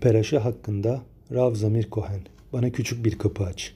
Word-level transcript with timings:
Peraşa 0.00 0.44
hakkında 0.44 1.02
Rav 1.32 1.54
Zamir 1.54 1.88
Cohen. 1.90 2.20
Bana 2.52 2.70
küçük 2.70 3.04
bir 3.04 3.18
kapı 3.18 3.44
aç. 3.44 3.74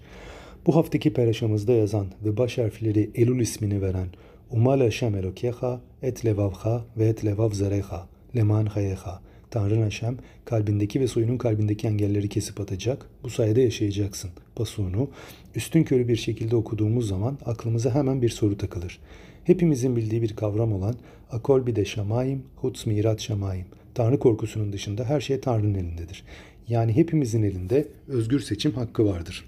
Bu 0.66 0.76
haftaki 0.76 1.12
peraşamızda 1.12 1.72
yazan 1.72 2.06
ve 2.24 2.36
baş 2.36 2.58
harfleri 2.58 3.10
Elul 3.14 3.40
ismini 3.40 3.82
veren 3.82 4.08
Umal 4.50 4.80
Hashem 4.80 5.14
Elokecha 5.14 5.80
et 6.02 6.24
levavcha 6.24 6.84
ve 6.96 7.06
et 7.08 7.24
levav 7.24 7.50
zarecha 7.50 8.08
leman 8.36 8.66
hayecha. 8.66 9.20
Tanrın 9.50 9.82
Haşem 9.82 10.16
kalbindeki 10.44 11.00
ve 11.00 11.06
soyunun 11.06 11.38
kalbindeki 11.38 11.86
engelleri 11.86 12.28
kesip 12.28 12.60
atacak. 12.60 13.06
Bu 13.22 13.30
sayede 13.30 13.60
yaşayacaksın. 13.60 14.30
Pasuğunu 14.56 15.08
üstün 15.54 15.82
körü 15.82 16.08
bir 16.08 16.16
şekilde 16.16 16.56
okuduğumuz 16.56 17.08
zaman 17.08 17.38
aklımıza 17.46 17.94
hemen 17.94 18.22
bir 18.22 18.28
soru 18.28 18.58
takılır. 18.58 18.98
Hepimizin 19.44 19.96
bildiği 19.96 20.22
bir 20.22 20.36
kavram 20.36 20.72
olan 20.72 20.94
akol 21.30 21.66
bir 21.66 21.76
de 21.76 21.84
şamayim, 21.84 22.42
huts 22.56 22.86
mirat 22.86 23.20
şamayim. 23.20 23.66
Tanrı 23.94 24.18
korkusunun 24.18 24.72
dışında 24.72 25.04
her 25.04 25.20
şey 25.20 25.40
Tanrı'nın 25.40 25.74
elindedir. 25.74 26.24
Yani 26.68 26.96
hepimizin 26.96 27.42
elinde 27.42 27.88
özgür 28.08 28.40
seçim 28.40 28.72
hakkı 28.72 29.06
vardır. 29.06 29.44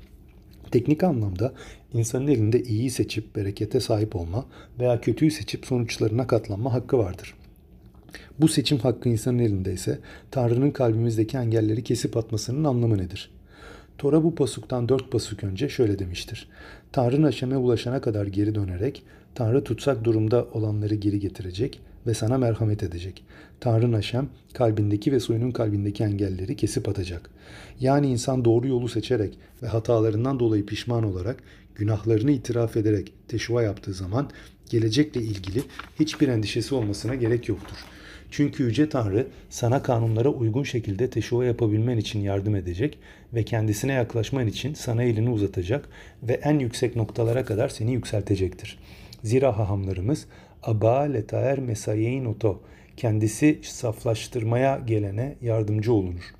Teknik 0.70 1.04
anlamda 1.04 1.52
insanın 1.92 2.26
elinde 2.26 2.62
iyiyi 2.62 2.90
seçip 2.90 3.36
berekete 3.36 3.80
sahip 3.80 4.16
olma 4.16 4.46
veya 4.80 5.00
kötüyü 5.00 5.30
seçip 5.30 5.66
sonuçlarına 5.66 6.26
katlanma 6.26 6.72
hakkı 6.72 6.98
vardır. 6.98 7.34
Bu 8.38 8.48
seçim 8.48 8.78
hakkı 8.78 9.08
insanın 9.08 9.38
elinde 9.38 9.72
ise 9.72 9.98
Tanrı'nın 10.30 10.70
kalbimizdeki 10.70 11.36
engelleri 11.36 11.84
kesip 11.84 12.16
atmasının 12.16 12.64
anlamı 12.64 12.98
nedir? 12.98 13.30
Tora 13.98 14.24
bu 14.24 14.34
pasuktan 14.34 14.88
dört 14.88 15.12
pasuk 15.12 15.44
önce 15.44 15.68
şöyle 15.68 15.98
demiştir. 15.98 16.48
Tanrı 16.92 17.22
Haşem'e 17.22 17.56
ulaşana 17.56 18.00
kadar 18.00 18.26
geri 18.26 18.54
dönerek 18.54 19.02
Tanrı 19.34 19.64
tutsak 19.64 20.04
durumda 20.04 20.46
olanları 20.52 20.94
geri 20.94 21.20
getirecek 21.20 21.80
ve 22.06 22.14
sana 22.14 22.38
merhamet 22.38 22.82
edecek. 22.82 23.24
Tanrı 23.60 23.94
Haşem 23.94 24.28
kalbindeki 24.52 25.12
ve 25.12 25.20
soyunun 25.20 25.50
kalbindeki 25.50 26.04
engelleri 26.04 26.56
kesip 26.56 26.88
atacak. 26.88 27.30
Yani 27.80 28.06
insan 28.06 28.44
doğru 28.44 28.68
yolu 28.68 28.88
seçerek 28.88 29.38
ve 29.62 29.66
hatalarından 29.66 30.40
dolayı 30.40 30.66
pişman 30.66 31.04
olarak 31.04 31.42
günahlarını 31.74 32.30
itiraf 32.30 32.76
ederek 32.76 33.12
teşva 33.28 33.62
yaptığı 33.62 33.94
zaman 33.94 34.30
gelecekle 34.70 35.22
ilgili 35.22 35.62
hiçbir 36.00 36.28
endişesi 36.28 36.74
olmasına 36.74 37.14
gerek 37.14 37.48
yoktur. 37.48 37.76
Çünkü 38.30 38.62
Yüce 38.62 38.88
Tanrı 38.88 39.26
sana 39.50 39.82
kanunlara 39.82 40.28
uygun 40.28 40.62
şekilde 40.62 41.10
teşhua 41.10 41.44
yapabilmen 41.44 41.98
için 41.98 42.20
yardım 42.20 42.56
edecek 42.56 42.98
ve 43.34 43.44
kendisine 43.44 43.92
yaklaşman 43.92 44.46
için 44.46 44.74
sana 44.74 45.02
elini 45.02 45.30
uzatacak 45.30 45.88
ve 46.22 46.32
en 46.32 46.58
yüksek 46.58 46.96
noktalara 46.96 47.44
kadar 47.44 47.68
seni 47.68 47.92
yükseltecektir. 47.92 48.78
Zira 49.24 49.58
hahamlarımız 49.58 50.26
Aba 50.62 51.00
letaer 51.00 51.58
mesayein 51.58 52.24
oto 52.24 52.60
kendisi 52.96 53.58
saflaştırmaya 53.62 54.82
gelene 54.86 55.34
yardımcı 55.42 55.92
olunur. 55.92 56.34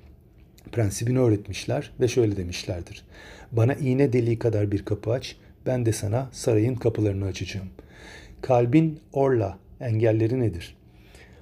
Prensibini 0.71 1.19
öğretmişler 1.19 1.91
ve 1.99 2.07
şöyle 2.07 2.37
demişlerdir. 2.37 3.03
Bana 3.51 3.73
iğne 3.73 4.13
deliği 4.13 4.39
kadar 4.39 4.71
bir 4.71 4.85
kapı 4.85 5.11
aç, 5.11 5.35
ben 5.65 5.85
de 5.85 5.91
sana 5.91 6.29
sarayın 6.31 6.75
kapılarını 6.75 7.25
açacağım. 7.25 7.67
Kalbin 8.41 8.99
orla 9.13 9.57
engelleri 9.79 10.39
nedir? 10.39 10.75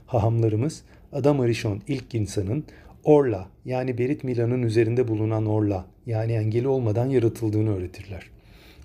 Hahamlarımız 0.07 0.83
Adam 1.13 1.39
Arishon 1.39 1.81
ilk 1.87 2.15
insanın 2.15 2.65
Orla 3.03 3.47
yani 3.65 3.97
Berit 3.97 4.23
Milan'ın 4.23 4.61
üzerinde 4.61 5.07
bulunan 5.07 5.45
Orla 5.45 5.85
yani 6.05 6.31
engeli 6.31 6.67
olmadan 6.67 7.05
yaratıldığını 7.05 7.75
öğretirler. 7.75 8.29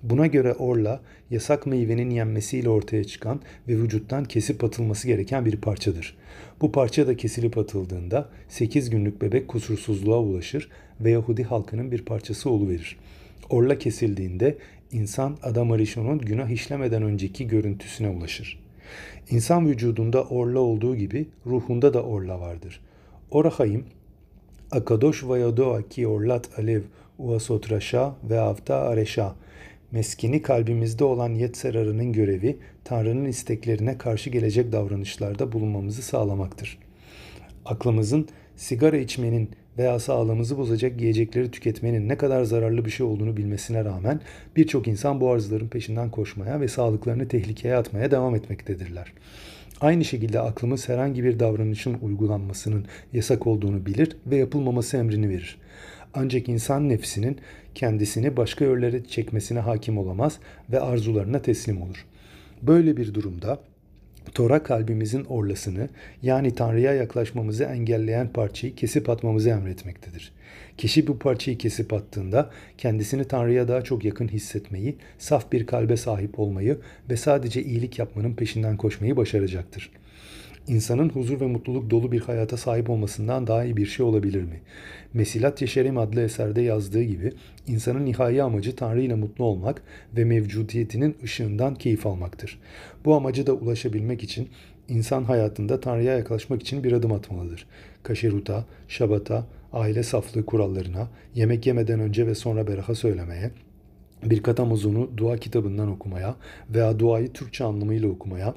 Buna 0.03 0.27
göre 0.27 0.53
Orla 0.53 1.01
yasak 1.29 1.65
meyvenin 1.65 2.09
yenmesiyle 2.09 2.69
ortaya 2.69 3.03
çıkan 3.03 3.41
ve 3.67 3.77
vücuttan 3.77 4.25
kesip 4.25 4.63
atılması 4.63 5.07
gereken 5.07 5.45
bir 5.45 5.55
parçadır. 5.57 6.17
Bu 6.61 6.71
parça 6.71 7.07
da 7.07 7.17
kesilip 7.17 7.57
atıldığında 7.57 8.29
8 8.49 8.89
günlük 8.89 9.21
bebek 9.21 9.47
kusursuzluğa 9.47 10.19
ulaşır 10.19 10.69
ve 11.01 11.11
Yahudi 11.11 11.43
halkının 11.43 11.91
bir 11.91 12.05
parçası 12.05 12.49
oluverir. 12.49 12.97
Orla 13.49 13.77
kesildiğinde 13.77 14.57
insan 14.91 15.37
Adam 15.43 15.71
Arishon'un 15.71 16.19
günah 16.19 16.49
işlemeden 16.49 17.03
önceki 17.03 17.47
görüntüsüne 17.47 18.09
ulaşır. 18.09 18.59
İnsan 19.29 19.67
vücudunda 19.67 20.23
orla 20.23 20.59
olduğu 20.59 20.95
gibi 20.95 21.27
ruhunda 21.45 21.93
da 21.93 22.03
orla 22.03 22.39
vardır. 22.39 22.81
Orahayim, 23.31 23.85
Akadosh 24.71 25.23
vayadoa 25.23 25.81
ki 25.81 26.07
orlat 26.07 26.59
alev 26.59 26.81
uasotraşa 27.19 28.15
ve 28.29 28.39
avta 28.39 28.75
areşa. 28.75 29.35
Meskini 29.91 30.41
kalbimizde 30.41 31.03
olan 31.03 31.33
Yetserarı'nın 31.33 32.13
görevi 32.13 32.57
Tanrı'nın 32.83 33.25
isteklerine 33.25 33.97
karşı 33.97 34.29
gelecek 34.29 34.71
davranışlarda 34.71 35.51
bulunmamızı 35.51 36.01
sağlamaktır. 36.01 36.77
Aklımızın 37.65 38.27
sigara 38.55 38.97
içmenin 38.97 39.49
veya 39.77 39.99
sağlığımızı 39.99 40.57
bozacak 40.57 41.01
yiyecekleri 41.01 41.51
tüketmenin 41.51 42.09
ne 42.09 42.17
kadar 42.17 42.43
zararlı 42.43 42.85
bir 42.85 42.89
şey 42.89 43.05
olduğunu 43.05 43.37
bilmesine 43.37 43.85
rağmen 43.85 44.21
birçok 44.55 44.87
insan 44.87 45.21
bu 45.21 45.31
arzuların 45.31 45.67
peşinden 45.67 46.11
koşmaya 46.11 46.61
ve 46.61 46.67
sağlıklarını 46.67 47.27
tehlikeye 47.27 47.75
atmaya 47.75 48.11
devam 48.11 48.35
etmektedirler. 48.35 49.13
Aynı 49.81 50.05
şekilde 50.05 50.39
aklımız 50.39 50.89
herhangi 50.89 51.23
bir 51.23 51.39
davranışın 51.39 51.97
uygulanmasının 52.01 52.85
yasak 53.13 53.47
olduğunu 53.47 53.85
bilir 53.85 54.17
ve 54.27 54.35
yapılmaması 54.35 54.97
emrini 54.97 55.29
verir. 55.29 55.57
Ancak 56.13 56.49
insan 56.49 56.89
nefsinin 56.89 57.37
kendisini 57.75 58.37
başka 58.37 58.65
yönlere 58.65 59.05
çekmesine 59.05 59.59
hakim 59.59 59.97
olamaz 59.97 60.39
ve 60.71 60.79
arzularına 60.79 61.41
teslim 61.41 61.81
olur. 61.81 62.05
Böyle 62.61 62.97
bir 62.97 63.13
durumda 63.13 63.59
Tora 64.33 64.63
kalbimizin 64.63 65.23
orlasını 65.23 65.89
yani 66.21 66.55
Tanrı'ya 66.55 66.93
yaklaşmamızı 66.93 67.63
engelleyen 67.63 68.27
parçayı 68.27 68.75
kesip 68.75 69.09
atmamızı 69.09 69.49
emretmektedir. 69.49 70.31
Kişi 70.77 71.07
bu 71.07 71.19
parçayı 71.19 71.57
kesip 71.57 71.93
attığında 71.93 72.49
kendisini 72.77 73.23
Tanrı'ya 73.23 73.67
daha 73.67 73.81
çok 73.81 74.05
yakın 74.05 74.27
hissetmeyi, 74.27 74.95
saf 75.17 75.51
bir 75.51 75.65
kalbe 75.65 75.97
sahip 75.97 76.39
olmayı 76.39 76.77
ve 77.09 77.17
sadece 77.17 77.63
iyilik 77.63 77.99
yapmanın 77.99 78.33
peşinden 78.33 78.77
koşmayı 78.77 79.17
başaracaktır. 79.17 79.91
İnsanın 80.67 81.09
huzur 81.09 81.39
ve 81.41 81.45
mutluluk 81.45 81.89
dolu 81.89 82.11
bir 82.11 82.19
hayata 82.19 82.57
sahip 82.57 82.89
olmasından 82.89 83.47
daha 83.47 83.63
iyi 83.63 83.77
bir 83.77 83.85
şey 83.85 84.05
olabilir 84.05 84.43
mi? 84.43 84.61
Mesilat 85.13 85.61
Yeşerim 85.61 85.97
adlı 85.97 86.21
eserde 86.21 86.61
yazdığı 86.61 87.03
gibi 87.03 87.33
insanın 87.67 88.05
nihai 88.05 88.43
amacı 88.43 88.75
Tanrı 88.75 89.01
ile 89.01 89.15
mutlu 89.15 89.45
olmak 89.45 89.81
ve 90.17 90.25
mevcudiyetinin 90.25 91.17
ışığından 91.23 91.75
keyif 91.75 92.05
almaktır. 92.05 92.59
Bu 93.05 93.15
amaca 93.15 93.47
da 93.47 93.53
ulaşabilmek 93.53 94.23
için 94.23 94.49
insan 94.89 95.23
hayatında 95.23 95.79
Tanrı'ya 95.79 96.17
yaklaşmak 96.17 96.61
için 96.61 96.83
bir 96.83 96.91
adım 96.91 97.11
atmalıdır. 97.11 97.65
Kaşeruta, 98.03 98.65
şabata, 98.87 99.47
aile 99.73 100.03
saflığı 100.03 100.45
kurallarına, 100.45 101.07
yemek 101.35 101.67
yemeden 101.67 101.99
önce 101.99 102.27
ve 102.27 102.35
sonra 102.35 102.67
beraha 102.67 102.95
söylemeye, 102.95 103.51
bir 104.23 104.43
katamuzunu 104.43 105.09
dua 105.17 105.37
kitabından 105.37 105.87
okumaya 105.91 106.35
veya 106.69 106.99
duayı 106.99 107.33
Türkçe 107.33 107.63
anlamıyla 107.63 108.09
okumaya, 108.09 108.55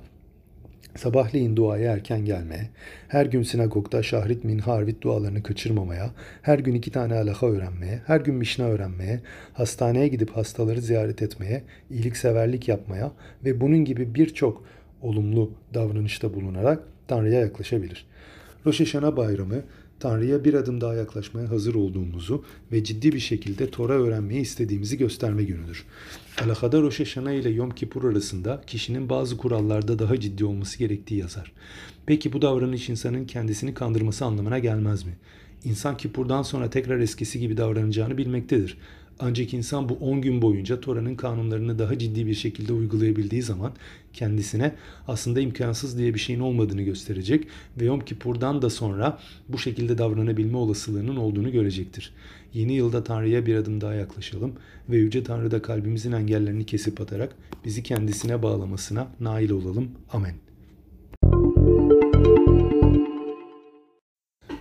Sabahleyin 0.96 1.56
duaya 1.56 1.92
erken 1.92 2.24
gelmeye, 2.24 2.70
her 3.08 3.26
gün 3.26 3.42
sinagogda 3.42 4.02
şahrit 4.02 4.44
min 4.44 4.58
harvit 4.58 5.02
dualarını 5.02 5.42
kaçırmamaya, 5.42 6.10
her 6.42 6.58
gün 6.58 6.74
iki 6.74 6.90
tane 6.90 7.14
alaha 7.14 7.46
öğrenmeye, 7.46 8.02
her 8.06 8.20
gün 8.20 8.34
mişna 8.34 8.64
öğrenmeye, 8.64 9.20
hastaneye 9.52 10.08
gidip 10.08 10.30
hastaları 10.30 10.80
ziyaret 10.80 11.22
etmeye, 11.22 11.62
iyilikseverlik 11.90 12.68
yapmaya 12.68 13.12
ve 13.44 13.60
bunun 13.60 13.84
gibi 13.84 14.14
birçok 14.14 14.64
olumlu 15.02 15.52
davranışta 15.74 16.34
bulunarak 16.34 16.82
Tanrı'ya 17.08 17.40
yaklaşabilir. 17.40 18.06
Rosh 18.66 18.94
bayramı 18.94 19.62
Tanrı'ya 20.02 20.44
bir 20.44 20.54
adım 20.54 20.80
daha 20.80 20.94
yaklaşmaya 20.94 21.50
hazır 21.50 21.74
olduğumuzu 21.74 22.44
ve 22.72 22.84
ciddi 22.84 23.12
bir 23.12 23.20
şekilde 23.20 23.70
Tora 23.70 23.92
öğrenmeyi 23.92 24.40
istediğimizi 24.40 24.98
gösterme 24.98 25.44
günüdür. 25.44 25.84
Alakada 26.44 26.80
Rosh 26.80 27.00
Hashanah 27.00 27.32
ile 27.32 27.50
Yom 27.50 27.70
Kippur 27.70 28.10
arasında 28.10 28.62
kişinin 28.66 29.08
bazı 29.08 29.36
kurallarda 29.36 29.98
daha 29.98 30.20
ciddi 30.20 30.44
olması 30.44 30.78
gerektiği 30.78 31.18
yazar. 31.18 31.52
Peki 32.06 32.32
bu 32.32 32.42
davranış 32.42 32.88
insanın 32.88 33.24
kendisini 33.24 33.74
kandırması 33.74 34.24
anlamına 34.24 34.58
gelmez 34.58 35.04
mi? 35.04 35.12
İnsan 35.64 35.96
Kippur'dan 35.96 36.42
sonra 36.42 36.70
tekrar 36.70 36.98
eskisi 36.98 37.40
gibi 37.40 37.56
davranacağını 37.56 38.18
bilmektedir. 38.18 38.78
Ancak 39.18 39.54
insan 39.54 39.88
bu 39.88 39.94
10 39.94 40.20
gün 40.22 40.42
boyunca 40.42 40.80
Tora'nın 40.80 41.14
kanunlarını 41.14 41.78
daha 41.78 41.98
ciddi 41.98 42.26
bir 42.26 42.34
şekilde 42.34 42.72
uygulayabildiği 42.72 43.42
zaman 43.42 43.72
kendisine 44.12 44.74
aslında 45.08 45.40
imkansız 45.40 45.98
diye 45.98 46.14
bir 46.14 46.18
şeyin 46.18 46.40
olmadığını 46.40 46.82
gösterecek 46.82 47.46
ve 47.80 47.84
Yom 47.84 48.00
Kippur'dan 48.00 48.62
da 48.62 48.70
sonra 48.70 49.18
bu 49.48 49.58
şekilde 49.58 49.98
davranabilme 49.98 50.56
olasılığının 50.56 51.16
olduğunu 51.16 51.52
görecektir. 51.52 52.14
Yeni 52.54 52.72
yılda 52.72 53.04
Tanrı'ya 53.04 53.46
bir 53.46 53.54
adım 53.54 53.80
daha 53.80 53.94
yaklaşalım 53.94 54.52
ve 54.88 54.96
Yüce 54.96 55.24
Tanrı 55.24 55.50
da 55.50 55.62
kalbimizin 55.62 56.12
engellerini 56.12 56.66
kesip 56.66 57.00
atarak 57.00 57.34
bizi 57.64 57.82
kendisine 57.82 58.42
bağlamasına 58.42 59.08
nail 59.20 59.50
olalım. 59.50 59.90
Amen. 60.12 60.51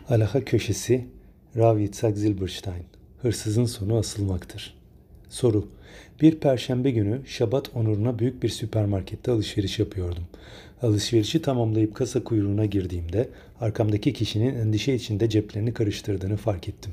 Alaha 0.09 0.45
Köşesi 0.45 1.05
Rav 1.57 1.79
Yitzhak 1.79 2.17
Zilberstein 2.17 2.83
Hırsızın 3.21 3.65
sonu 3.65 3.97
asılmaktır. 3.97 4.73
Soru. 5.29 5.67
Bir 6.21 6.35
perşembe 6.35 6.91
günü 6.91 7.21
Şabat 7.25 7.75
onuruna 7.75 8.19
büyük 8.19 8.43
bir 8.43 8.49
süpermarkette 8.49 9.31
alışveriş 9.31 9.79
yapıyordum. 9.79 10.23
Alışverişi 10.81 11.41
tamamlayıp 11.41 11.95
kasa 11.95 12.23
kuyruğuna 12.23 12.65
girdiğimde 12.65 13.29
arkamdaki 13.59 14.13
kişinin 14.13 14.55
endişe 14.55 14.93
içinde 14.93 15.29
ceplerini 15.29 15.73
karıştırdığını 15.73 16.37
fark 16.37 16.69
ettim. 16.69 16.91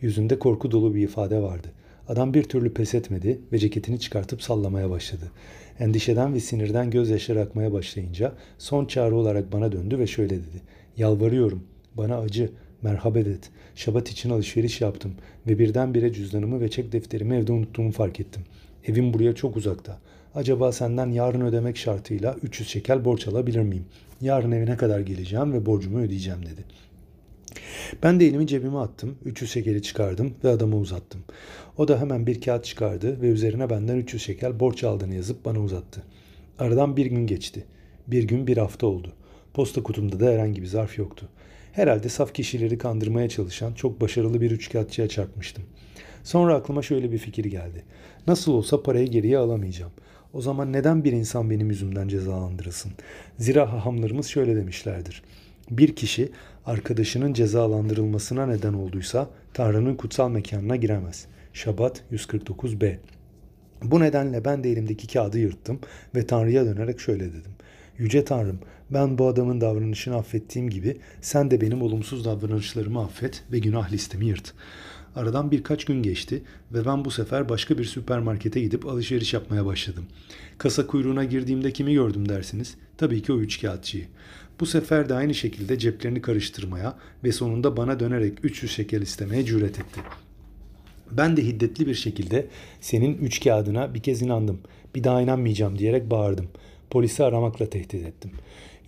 Yüzünde 0.00 0.38
korku 0.38 0.70
dolu 0.70 0.94
bir 0.94 1.02
ifade 1.02 1.42
vardı. 1.42 1.68
Adam 2.08 2.34
bir 2.34 2.42
türlü 2.42 2.74
pes 2.74 2.94
etmedi 2.94 3.40
ve 3.52 3.58
ceketini 3.58 4.00
çıkartıp 4.00 4.42
sallamaya 4.42 4.90
başladı. 4.90 5.32
Endişeden 5.78 6.34
ve 6.34 6.40
sinirden 6.40 6.90
gözyaşları 6.90 7.40
akmaya 7.40 7.72
başlayınca 7.72 8.32
son 8.58 8.86
çağrı 8.86 9.16
olarak 9.16 9.52
bana 9.52 9.72
döndü 9.72 9.98
ve 9.98 10.06
şöyle 10.06 10.36
dedi. 10.36 10.62
Yalvarıyorum, 10.96 11.62
bana 11.98 12.18
acı, 12.18 12.50
merhamet 12.82 13.26
et. 13.26 13.50
Şabat 13.74 14.10
için 14.10 14.30
alışveriş 14.30 14.80
yaptım 14.80 15.14
ve 15.46 15.58
birdenbire 15.58 16.12
cüzdanımı 16.12 16.60
ve 16.60 16.70
çek 16.70 16.92
defterimi 16.92 17.36
evde 17.36 17.52
unuttuğumu 17.52 17.92
fark 17.92 18.20
ettim. 18.20 18.42
Evim 18.84 19.14
buraya 19.14 19.34
çok 19.34 19.56
uzakta. 19.56 19.98
Acaba 20.34 20.72
senden 20.72 21.10
yarın 21.10 21.40
ödemek 21.40 21.76
şartıyla 21.76 22.36
300 22.42 22.68
şekel 22.68 23.04
borç 23.04 23.28
alabilir 23.28 23.60
miyim? 23.60 23.84
Yarın 24.20 24.52
evine 24.52 24.76
kadar 24.76 25.00
geleceğim 25.00 25.52
ve 25.52 25.66
borcumu 25.66 26.00
ödeyeceğim 26.00 26.42
dedi. 26.42 26.64
Ben 28.02 28.20
de 28.20 28.26
elimi 28.26 28.46
cebime 28.46 28.78
attım, 28.78 29.18
300 29.24 29.50
şekeri 29.50 29.82
çıkardım 29.82 30.34
ve 30.44 30.48
adama 30.48 30.76
uzattım. 30.76 31.20
O 31.76 31.88
da 31.88 32.00
hemen 32.00 32.26
bir 32.26 32.40
kağıt 32.40 32.64
çıkardı 32.64 33.22
ve 33.22 33.28
üzerine 33.28 33.70
benden 33.70 33.96
300 33.96 34.22
şekel 34.22 34.60
borç 34.60 34.84
aldığını 34.84 35.14
yazıp 35.14 35.44
bana 35.44 35.60
uzattı. 35.60 36.02
Aradan 36.58 36.96
bir 36.96 37.06
gün 37.06 37.26
geçti. 37.26 37.64
Bir 38.06 38.22
gün 38.22 38.46
bir 38.46 38.56
hafta 38.56 38.86
oldu. 38.86 39.12
Posta 39.54 39.82
kutumda 39.82 40.20
da 40.20 40.26
herhangi 40.26 40.62
bir 40.62 40.66
zarf 40.66 40.98
yoktu. 40.98 41.28
Herhalde 41.78 42.08
saf 42.08 42.34
kişileri 42.34 42.78
kandırmaya 42.78 43.28
çalışan 43.28 43.72
çok 43.72 44.00
başarılı 44.00 44.40
bir 44.40 44.50
üçkağıtçıya 44.50 45.08
çarpmıştım. 45.08 45.64
Sonra 46.24 46.54
aklıma 46.54 46.82
şöyle 46.82 47.12
bir 47.12 47.18
fikir 47.18 47.44
geldi. 47.44 47.84
Nasıl 48.26 48.52
olsa 48.52 48.82
parayı 48.82 49.06
geriye 49.06 49.38
alamayacağım. 49.38 49.92
O 50.32 50.40
zaman 50.40 50.72
neden 50.72 51.04
bir 51.04 51.12
insan 51.12 51.50
benim 51.50 51.70
yüzümden 51.70 52.08
cezalandırılsın? 52.08 52.92
Zira 53.38 53.72
hahamlarımız 53.72 54.26
şöyle 54.26 54.56
demişlerdir. 54.56 55.22
Bir 55.70 55.96
kişi 55.96 56.32
arkadaşının 56.66 57.32
cezalandırılmasına 57.32 58.46
neden 58.46 58.72
olduysa 58.72 59.30
Tanrı'nın 59.54 59.94
kutsal 59.94 60.30
mekanına 60.30 60.76
giremez. 60.76 61.26
Şabat 61.52 62.02
149b 62.12 62.96
Bu 63.82 64.00
nedenle 64.00 64.44
ben 64.44 64.64
de 64.64 64.70
elimdeki 64.70 65.06
kağıdı 65.06 65.38
yırttım 65.38 65.80
ve 66.14 66.26
Tanrı'ya 66.26 66.64
dönerek 66.64 67.00
şöyle 67.00 67.24
dedim. 67.24 67.52
Yüce 67.98 68.24
Tanrım, 68.24 68.58
ben 68.90 69.18
bu 69.18 69.26
adamın 69.26 69.60
davranışını 69.60 70.16
affettiğim 70.16 70.70
gibi 70.70 70.96
sen 71.20 71.50
de 71.50 71.60
benim 71.60 71.82
olumsuz 71.82 72.24
davranışlarımı 72.24 73.00
affet 73.00 73.42
ve 73.52 73.58
günah 73.58 73.92
listemi 73.92 74.26
yırt. 74.26 74.54
Aradan 75.16 75.50
birkaç 75.50 75.84
gün 75.84 76.02
geçti 76.02 76.42
ve 76.72 76.86
ben 76.86 77.04
bu 77.04 77.10
sefer 77.10 77.48
başka 77.48 77.78
bir 77.78 77.84
süpermarkete 77.84 78.60
gidip 78.60 78.86
alışveriş 78.86 79.34
yapmaya 79.34 79.66
başladım. 79.66 80.04
Kasa 80.58 80.86
kuyruğuna 80.86 81.24
girdiğimde 81.24 81.72
kimi 81.72 81.94
gördüm 81.94 82.28
dersiniz? 82.28 82.74
Tabii 82.96 83.22
ki 83.22 83.32
o 83.32 83.38
üç 83.38 83.60
kağıtçıyı. 83.60 84.04
Bu 84.60 84.66
sefer 84.66 85.08
de 85.08 85.14
aynı 85.14 85.34
şekilde 85.34 85.78
ceplerini 85.78 86.22
karıştırmaya 86.22 86.98
ve 87.24 87.32
sonunda 87.32 87.76
bana 87.76 88.00
dönerek 88.00 88.38
300 88.42 88.72
şekel 88.72 89.02
istemeye 89.02 89.44
cüret 89.44 89.78
etti. 89.78 90.00
Ben 91.10 91.36
de 91.36 91.46
hiddetli 91.46 91.86
bir 91.86 91.94
şekilde 91.94 92.46
senin 92.80 93.18
üç 93.18 93.44
kağıdına 93.44 93.94
bir 93.94 94.02
kez 94.02 94.22
inandım. 94.22 94.60
Bir 94.94 95.04
daha 95.04 95.22
inanmayacağım 95.22 95.78
diyerek 95.78 96.10
bağırdım. 96.10 96.48
Polisi 96.90 97.24
aramakla 97.24 97.70
tehdit 97.70 98.06
ettim. 98.06 98.30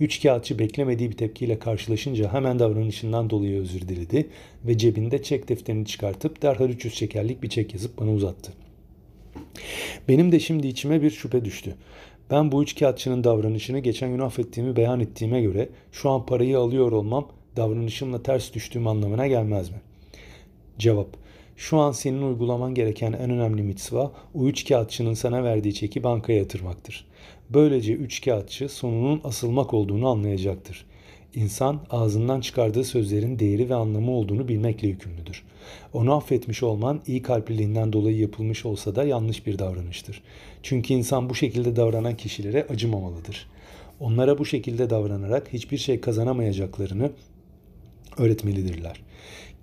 Üç 0.00 0.22
kağıtçı 0.22 0.58
beklemediği 0.58 1.10
bir 1.10 1.16
tepkiyle 1.16 1.58
karşılaşınca 1.58 2.32
hemen 2.32 2.58
davranışından 2.58 3.30
dolayı 3.30 3.60
özür 3.60 3.80
diledi 3.80 4.28
ve 4.64 4.78
cebinde 4.78 5.22
çek 5.22 5.48
defterini 5.48 5.86
çıkartıp 5.86 6.42
derhal 6.42 6.70
300 6.70 6.94
şekerlik 6.94 7.42
bir 7.42 7.48
çek 7.48 7.74
yazıp 7.74 7.98
bana 7.98 8.12
uzattı. 8.12 8.52
Benim 10.08 10.32
de 10.32 10.40
şimdi 10.40 10.66
içime 10.66 11.02
bir 11.02 11.10
şüphe 11.10 11.44
düştü. 11.44 11.74
Ben 12.30 12.52
bu 12.52 12.62
üç 12.62 12.78
kağıtçının 12.78 13.24
davranışını 13.24 13.78
geçen 13.78 14.10
gün 14.10 14.18
affettiğimi 14.18 14.76
beyan 14.76 15.00
ettiğime 15.00 15.42
göre 15.42 15.68
şu 15.92 16.10
an 16.10 16.26
parayı 16.26 16.58
alıyor 16.58 16.92
olmam 16.92 17.28
davranışımla 17.56 18.22
ters 18.22 18.54
düştüğüm 18.54 18.86
anlamına 18.86 19.26
gelmez 19.26 19.70
mi? 19.70 19.80
Cevap. 20.78 21.08
Şu 21.56 21.78
an 21.78 21.92
senin 21.92 22.22
uygulaman 22.22 22.74
gereken 22.74 23.12
en 23.12 23.30
önemli 23.30 23.62
mitzva 23.62 24.12
o 24.34 24.46
üç 24.46 24.68
kağıtçının 24.68 25.14
sana 25.14 25.44
verdiği 25.44 25.74
çeki 25.74 26.02
bankaya 26.02 26.38
yatırmaktır. 26.38 27.06
Böylece 27.50 27.92
üç 27.92 28.24
kağıtçı 28.24 28.68
sonunun 28.68 29.20
asılmak 29.24 29.74
olduğunu 29.74 30.08
anlayacaktır. 30.08 30.86
İnsan 31.34 31.80
ağzından 31.90 32.40
çıkardığı 32.40 32.84
sözlerin 32.84 33.38
değeri 33.38 33.70
ve 33.70 33.74
anlamı 33.74 34.10
olduğunu 34.10 34.48
bilmekle 34.48 34.88
yükümlüdür. 34.88 35.42
Onu 35.92 36.14
affetmiş 36.14 36.62
olman 36.62 37.00
iyi 37.06 37.22
kalpliliğinden 37.22 37.92
dolayı 37.92 38.16
yapılmış 38.16 38.66
olsa 38.66 38.96
da 38.96 39.04
yanlış 39.04 39.46
bir 39.46 39.58
davranıştır. 39.58 40.22
Çünkü 40.62 40.94
insan 40.94 41.30
bu 41.30 41.34
şekilde 41.34 41.76
davranan 41.76 42.16
kişilere 42.16 42.66
acımamalıdır. 42.70 43.46
Onlara 44.00 44.38
bu 44.38 44.46
şekilde 44.46 44.90
davranarak 44.90 45.52
hiçbir 45.52 45.78
şey 45.78 46.00
kazanamayacaklarını 46.00 47.10
öğretmelidirler. 48.18 49.00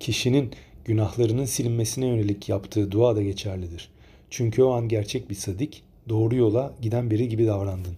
Kişinin 0.00 0.50
günahlarının 0.84 1.44
silinmesine 1.44 2.06
yönelik 2.06 2.48
yaptığı 2.48 2.92
dua 2.92 3.16
da 3.16 3.22
geçerlidir. 3.22 3.88
Çünkü 4.30 4.62
o 4.62 4.70
an 4.70 4.88
gerçek 4.88 5.30
bir 5.30 5.34
sadik, 5.34 5.82
doğru 6.08 6.36
yola 6.36 6.74
giden 6.82 7.10
biri 7.10 7.28
gibi 7.28 7.46
davrandın. 7.46 7.96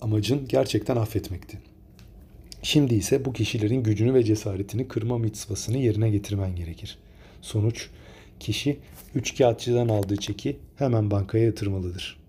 Amacın 0.00 0.48
gerçekten 0.48 0.96
affetmekti. 0.96 1.58
Şimdi 2.62 2.94
ise 2.94 3.24
bu 3.24 3.32
kişilerin 3.32 3.82
gücünü 3.82 4.14
ve 4.14 4.24
cesaretini 4.24 4.88
kırma 4.88 5.18
mitzvasını 5.18 5.78
yerine 5.78 6.10
getirmen 6.10 6.56
gerekir. 6.56 6.98
Sonuç, 7.40 7.88
kişi 8.40 8.78
üç 9.14 9.38
kağıtçıdan 9.38 9.88
aldığı 9.88 10.16
çeki 10.16 10.56
hemen 10.76 11.10
bankaya 11.10 11.44
yatırmalıdır. 11.44 12.22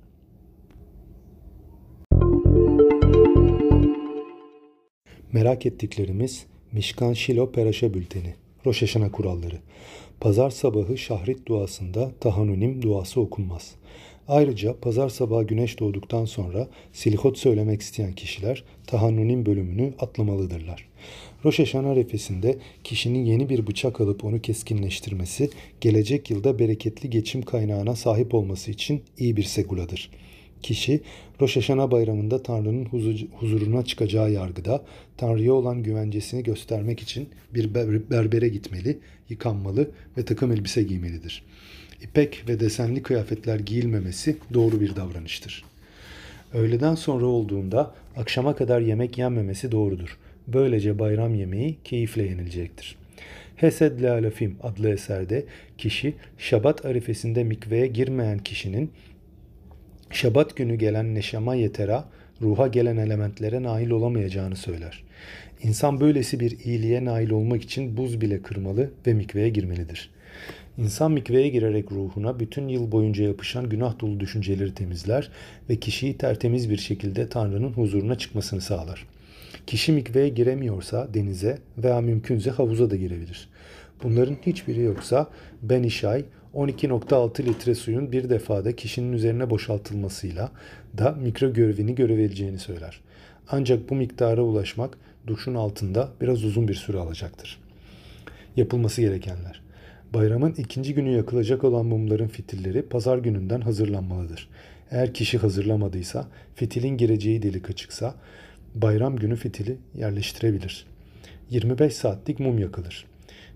Merak 5.31 5.65
ettiklerimiz 5.65 6.45
Mişkan 6.71 7.13
Şilo 7.13 7.51
Peraşa 7.51 7.93
Bülteni 7.93 8.35
Roş 8.65 8.95
kuralları. 9.11 9.59
Pazar 10.19 10.49
sabahı 10.49 10.97
şahrit 10.97 11.47
duasında 11.47 12.11
tahanunim 12.19 12.81
duası 12.81 13.21
okunmaz. 13.21 13.75
Ayrıca 14.27 14.75
pazar 14.79 15.09
sabahı 15.09 15.43
güneş 15.43 15.79
doğduktan 15.79 16.25
sonra 16.25 16.67
silihot 16.93 17.37
söylemek 17.37 17.81
isteyen 17.81 18.13
kişiler 18.13 18.63
tahannunin 18.87 19.45
bölümünü 19.45 19.93
atlamalıdırlar. 19.99 20.87
Roşeşan 21.45 21.83
arefesinde 21.83 22.57
kişinin 22.83 23.25
yeni 23.25 23.49
bir 23.49 23.67
bıçak 23.67 24.01
alıp 24.01 24.25
onu 24.25 24.41
keskinleştirmesi, 24.41 25.49
gelecek 25.81 26.29
yılda 26.29 26.59
bereketli 26.59 27.09
geçim 27.09 27.41
kaynağına 27.41 27.95
sahip 27.95 28.33
olması 28.33 28.71
için 28.71 29.01
iyi 29.17 29.37
bir 29.37 29.43
seguladır. 29.43 30.11
Kişi 30.61 31.01
Roşeşana 31.41 31.91
bayramında 31.91 32.43
Tanrı'nın 32.43 32.85
huzuruna 33.31 33.85
çıkacağı 33.85 34.31
yargıda 34.31 34.83
Tanrı'ya 35.17 35.53
olan 35.53 35.83
güvencesini 35.83 36.43
göstermek 36.43 36.99
için 36.99 37.29
bir 37.53 37.73
berbere 38.09 38.49
gitmeli, 38.49 38.99
yıkanmalı 39.29 39.91
ve 40.17 40.25
takım 40.25 40.51
elbise 40.51 40.83
giymelidir.'' 40.83 41.43
İpek 42.03 42.43
ve 42.47 42.59
desenli 42.59 43.03
kıyafetler 43.03 43.59
giyilmemesi 43.59 44.37
doğru 44.53 44.81
bir 44.81 44.95
davranıştır. 44.95 45.63
Öğleden 46.53 46.95
sonra 46.95 47.25
olduğunda 47.25 47.93
akşama 48.17 48.55
kadar 48.55 48.81
yemek 48.81 49.17
yenmemesi 49.17 49.71
doğrudur. 49.71 50.17
Böylece 50.47 50.99
bayram 50.99 51.35
yemeği 51.35 51.77
keyifle 51.83 52.23
yenilecektir. 52.23 52.95
Hesed 53.55 54.01
le 54.01 54.11
Alafim 54.11 54.55
adlı 54.63 54.89
eserde 54.89 55.45
kişi 55.77 56.13
Şabat 56.37 56.85
arifesinde 56.85 57.43
mikveye 57.43 57.87
girmeyen 57.87 58.39
kişinin 58.39 58.91
Şabat 60.11 60.55
günü 60.55 60.75
gelen 60.75 61.15
neşama 61.15 61.55
yetera, 61.55 62.05
ruha 62.41 62.67
gelen 62.67 62.97
elementlere 62.97 63.63
nail 63.63 63.89
olamayacağını 63.89 64.55
söyler. 64.55 65.03
İnsan 65.63 65.99
böylesi 65.99 66.39
bir 66.39 66.59
iyiliğe 66.59 67.05
nail 67.05 67.29
olmak 67.29 67.63
için 67.63 67.97
buz 67.97 68.21
bile 68.21 68.41
kırmalı 68.41 68.91
ve 69.07 69.13
mikveye 69.13 69.49
girmelidir.'' 69.49 70.22
İnsan 70.77 71.11
mikveye 71.11 71.49
girerek 71.49 71.91
ruhuna 71.91 72.39
bütün 72.39 72.67
yıl 72.67 72.91
boyunca 72.91 73.23
yapışan 73.23 73.69
günah 73.69 73.99
dolu 73.99 74.19
düşünceleri 74.19 74.73
temizler 74.73 75.29
ve 75.69 75.75
kişiyi 75.75 76.17
tertemiz 76.17 76.69
bir 76.69 76.77
şekilde 76.77 77.29
Tanrı'nın 77.29 77.73
huzuruna 77.73 78.17
çıkmasını 78.17 78.61
sağlar. 78.61 79.07
Kişi 79.67 79.91
mikveye 79.91 80.29
giremiyorsa 80.29 81.13
denize 81.13 81.57
veya 81.77 82.01
mümkünse 82.01 82.51
havuza 82.51 82.89
da 82.89 82.95
girebilir. 82.95 83.49
Bunların 84.03 84.37
hiçbiri 84.45 84.81
yoksa 84.81 85.29
Ben 85.61 85.83
İşay 85.83 86.25
12.6 86.55 87.45
litre 87.45 87.75
suyun 87.75 88.11
bir 88.11 88.29
defada 88.29 88.75
kişinin 88.75 89.13
üzerine 89.13 89.49
boşaltılmasıyla 89.49 90.51
da 90.97 91.11
mikro 91.11 91.53
görevini 91.53 91.95
görebileceğini 91.95 92.59
söyler. 92.59 92.99
Ancak 93.49 93.89
bu 93.89 93.95
miktara 93.95 94.41
ulaşmak 94.41 94.97
duşun 95.27 95.55
altında 95.55 96.09
biraz 96.21 96.43
uzun 96.43 96.67
bir 96.67 96.73
süre 96.73 96.97
alacaktır. 96.97 97.59
Yapılması 98.55 99.01
gerekenler 99.01 99.62
Bayramın 100.13 100.53
ikinci 100.57 100.93
günü 100.93 101.09
yakılacak 101.09 101.63
olan 101.63 101.85
mumların 101.85 102.27
fitilleri 102.27 102.81
pazar 102.81 103.17
gününden 103.17 103.61
hazırlanmalıdır. 103.61 104.49
Eğer 104.91 105.13
kişi 105.13 105.37
hazırlamadıysa, 105.37 106.27
fitilin 106.55 106.97
gireceği 106.97 107.43
delik 107.43 107.69
açıksa, 107.69 108.15
bayram 108.75 109.15
günü 109.15 109.35
fitili 109.35 109.77
yerleştirebilir. 109.95 110.85
25 111.49 111.93
saatlik 111.93 112.39
mum 112.39 112.59
yakılır. 112.59 113.05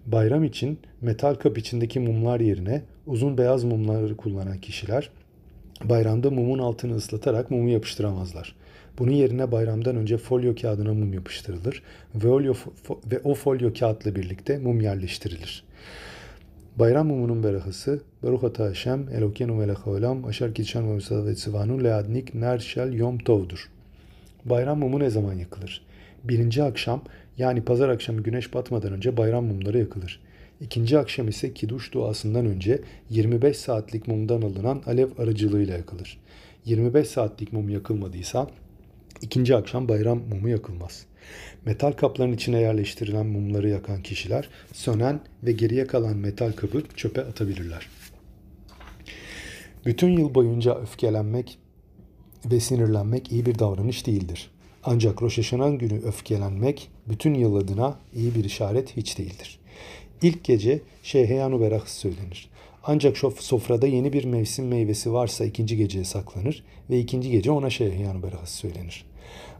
Bayram 0.06 0.44
için 0.44 0.80
metal 1.02 1.36
kap 1.36 1.58
içindeki 1.58 2.00
mumlar 2.00 2.40
yerine 2.40 2.82
uzun 3.08 3.38
beyaz 3.38 3.64
mumları 3.64 4.18
kullanan 4.18 4.58
kişiler 4.58 5.10
bayramda 5.84 6.30
mumun 6.30 6.60
altını 6.60 6.96
ıslatarak 6.96 7.52
mumu 7.52 7.70
yapıştıramazlar. 7.70 8.56
Bunun 9.00 9.12
yerine 9.12 9.52
bayramdan 9.52 9.96
önce 9.96 10.18
folyo 10.18 10.56
kağıdına 10.56 10.94
mum 10.94 11.14
yapıştırılır 11.14 11.84
ve, 12.16 13.20
o 13.24 13.34
folyo 13.34 13.74
kağıtla 13.74 14.16
birlikte 14.16 14.58
mum 14.58 14.82
yerleştirilir. 14.82 15.64
Bayram 16.79 17.07
mumunun 17.07 17.43
berekası 17.43 18.01
Baruch 18.24 18.43
ata 18.43 18.65
Hashem 18.65 19.10
Elokenu 19.10 19.55
melech 19.55 19.88
olam 19.88 20.25
aşer 20.25 20.53
kitşan 20.53 20.89
ve 20.89 20.93
müsavet 20.93 21.48
leadnik 21.48 22.36
ner 22.36 22.91
yom 22.91 23.17
tovdur. 23.17 23.69
Bayram 24.46 24.79
mumu 24.79 25.00
ne 25.00 25.10
zaman 25.10 25.34
yakılır? 25.34 25.86
Birinci 26.24 26.63
akşam 26.63 27.01
yani 27.38 27.62
pazar 27.62 27.89
akşamı 27.89 28.22
güneş 28.22 28.53
batmadan 28.53 28.93
önce 28.93 29.17
bayram 29.17 29.46
mumları 29.46 29.79
yakılır. 29.79 30.19
İkinci 30.62 30.98
akşam 30.98 31.27
ise 31.27 31.53
kiduş 31.53 31.93
duasından 31.93 32.46
önce 32.46 32.81
25 33.10 33.57
saatlik 33.57 34.07
mumdan 34.07 34.41
alınan 34.41 34.81
alev 34.86 35.10
aracılığıyla 35.17 35.77
yakılır. 35.77 36.17
25 36.65 37.07
saatlik 37.07 37.53
mum 37.53 37.69
yakılmadıysa 37.69 38.48
ikinci 39.22 39.55
akşam 39.55 39.89
bayram 39.89 40.22
mumu 40.29 40.50
yakılmaz. 40.50 41.07
Metal 41.65 41.91
kapların 41.91 42.34
içine 42.34 42.62
yerleştirilen 42.62 43.25
mumları 43.25 43.69
yakan 43.69 44.03
kişiler 44.03 44.50
sönen 44.74 45.19
ve 45.43 45.51
geriye 45.51 45.88
kalan 45.88 46.17
metal 46.17 46.51
kabı 46.51 46.84
çöpe 46.96 47.22
atabilirler. 47.22 47.88
Bütün 49.86 50.17
yıl 50.17 50.36
boyunca 50.36 50.75
öfkelenmek 50.75 51.57
ve 52.46 52.60
sinirlenmek 52.60 53.31
iyi 53.31 53.46
bir 53.46 53.60
davranış 53.60 54.07
değildir. 54.07 54.51
Ancak 54.84 55.22
Roş 55.22 55.38
Hashanah 55.38 55.79
günü 55.79 56.00
öfkelenmek 56.00 56.89
bütün 57.10 57.34
yıl 57.34 57.55
adına 57.55 58.00
iyi 58.15 58.36
bir 58.36 58.43
işaret 58.46 58.98
hiç 58.98 59.17
değildir. 59.17 59.60
İlk 60.22 60.43
gece 60.43 60.81
Şeyheyanu 61.03 61.62
Berahs 61.62 61.91
söylenir. 61.91 62.50
Ancak 62.84 63.17
sofrada 63.17 63.88
yeni 63.88 64.13
bir 64.13 64.25
mevsim 64.25 64.67
meyvesi 64.67 65.13
varsa 65.13 65.46
ikinci 65.46 65.77
geceye 65.77 66.05
saklanır 66.05 66.63
ve 66.89 67.00
ikinci 67.00 67.31
gece 67.31 67.51
ona 67.51 67.69
Şeyheyanu 67.69 68.24
Berahs 68.24 68.51
söylenir. 68.51 69.05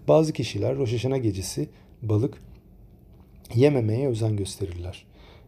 Bazı 0.08 0.34
kişiler 0.34 0.78
Roş 0.78 0.94
Hashanah 0.94 1.24
gecesi 1.24 1.70
balık 2.02 2.42
yememeye 3.56 4.08
özen 4.08 4.36
gösterirler. 4.36 5.06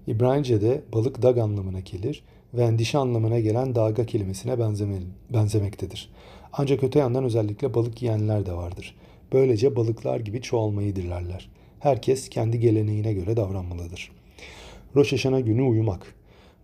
İbranice'de 0.08 0.82
balık 0.94 1.22
dag 1.22 1.38
anlamına 1.38 1.80
gelir 1.80 2.24
ve 2.54 2.63
endişe 2.63 2.98
anlamına 2.98 3.39
gelen 3.39 3.75
daga 3.75 4.06
kelimesine 4.06 4.60
benzeme, 4.60 5.00
benzemektedir. 5.34 6.10
Ancak 6.54 6.84
öte 6.84 7.00
yandan 7.00 7.24
özellikle 7.24 7.74
balık 7.74 8.01
yiyenler 8.01 8.46
de 8.46 8.54
vardır. 8.54 8.96
Böylece 9.34 9.75
balıklar 9.75 10.20
gibi 10.20 10.42
çoğalmayı 10.42 10.96
dilerler. 10.96 11.50
Herkes 11.80 12.30
kendi 12.30 12.60
geleneğine 12.60 13.13
göre 13.13 13.38
davranmalıdır. 13.38 14.12
Roş 14.96 15.10
günü 15.22 15.62
uyumak. 15.62 16.16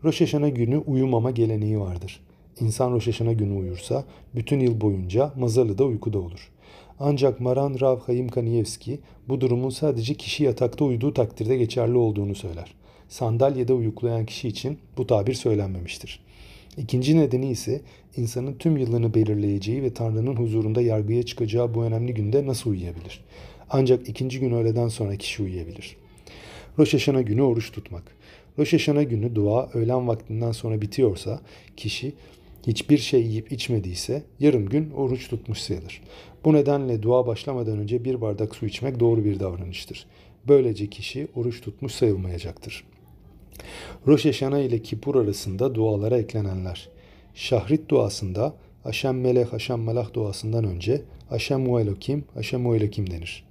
Roş 0.04 0.20
günü 0.54 0.78
uyumama 0.78 1.32
geleneği 1.32 1.80
vardır. 1.80 2.20
İnsan 2.60 2.92
Roş 2.92 3.06
günü 3.18 3.54
uyursa 3.54 4.04
bütün 4.36 4.60
yıl 4.60 4.82
boyunca 4.82 5.34
mazalı 5.38 5.78
da 5.78 5.86
uykuda 5.86 6.20
olur. 6.20 6.52
Ancak 7.00 7.40
Maran 7.40 7.78
Rav 7.82 8.00
Hayim 8.00 8.30
Kaniyevski 8.30 9.00
bu 9.30 9.42
durumun 9.42 9.70
sadece 9.70 10.14
kişi 10.14 10.44
yatakta 10.44 10.86
uyuduğu 10.86 11.14
takdirde 11.14 11.58
geçerli 11.58 11.98
olduğunu 11.98 12.36
söyler. 12.36 12.74
Sandalyede 13.10 13.74
uyuklayan 13.74 14.26
kişi 14.26 14.48
için 14.48 14.78
bu 14.98 15.08
tabir 15.08 15.34
söylenmemiştir. 15.34 16.20
İkinci 16.78 17.18
nedeni 17.18 17.50
ise 17.50 17.82
insanın 18.18 18.54
tüm 18.54 18.78
yılını 18.78 19.14
belirleyeceği 19.14 19.84
ve 19.84 19.94
Tanrı'nın 19.94 20.36
huzurunda 20.36 20.82
yargıya 20.82 21.24
çıkacağı 21.24 21.74
bu 21.74 21.84
önemli 21.84 22.14
günde 22.14 22.48
nasıl 22.48 22.70
uyuyabilir? 22.70 23.24
Ancak 23.70 24.10
ikinci 24.10 24.40
gün 24.40 24.52
öğleden 24.52 24.88
sonra 24.88 25.16
kişi 25.16 25.44
uyuyabilir. 25.44 25.96
Roş 26.80 26.94
Hashanah 26.94 27.26
günü 27.26 27.42
oruç 27.42 27.72
tutmak. 27.72 28.04
Roş 28.60 28.74
Hashanah 28.74 29.10
günü 29.10 29.36
dua 29.36 29.70
öğlen 29.74 30.08
vaktinden 30.08 30.52
sonra 30.52 30.82
bitiyorsa 30.82 31.42
kişi 31.78 32.14
hiçbir 32.68 32.98
şey 32.98 33.22
yiyip 33.22 33.52
içmediyse 33.52 34.24
yarım 34.40 34.70
gün 34.70 34.92
oruç 34.92 35.30
tutmuş 35.30 35.60
sayılır. 35.60 36.02
Bu 36.46 36.54
nedenle 36.54 37.04
dua 37.04 37.28
başlamadan 37.28 37.78
önce 37.78 38.06
bir 38.06 38.22
bardak 38.22 38.56
su 38.56 38.66
içmek 38.66 39.00
doğru 39.00 39.26
bir 39.26 39.40
davranıştır. 39.40 40.06
Böylece 40.48 40.88
kişi 40.88 41.28
oruç 41.36 41.62
tutmuş 41.62 41.94
sayılmayacaktır. 41.94 42.84
Roş 44.08 44.26
Hashanah 44.26 44.60
ile 44.60 44.82
Kipur 44.82 45.16
arasında 45.16 45.76
dualara 45.76 46.18
eklenenler. 46.18 46.90
Şahrit 47.36 47.90
duasında 47.90 48.56
Haşem 48.84 49.22
Melek 49.22 49.54
Haşem 49.54 49.80
Malach 49.80 50.14
duasından 50.14 50.64
önce 50.64 51.02
Haşem 51.30 51.62
Muelokim 51.62 52.24
Haşem 52.34 52.62
Muelokim 52.62 53.12
denir. 53.12 53.44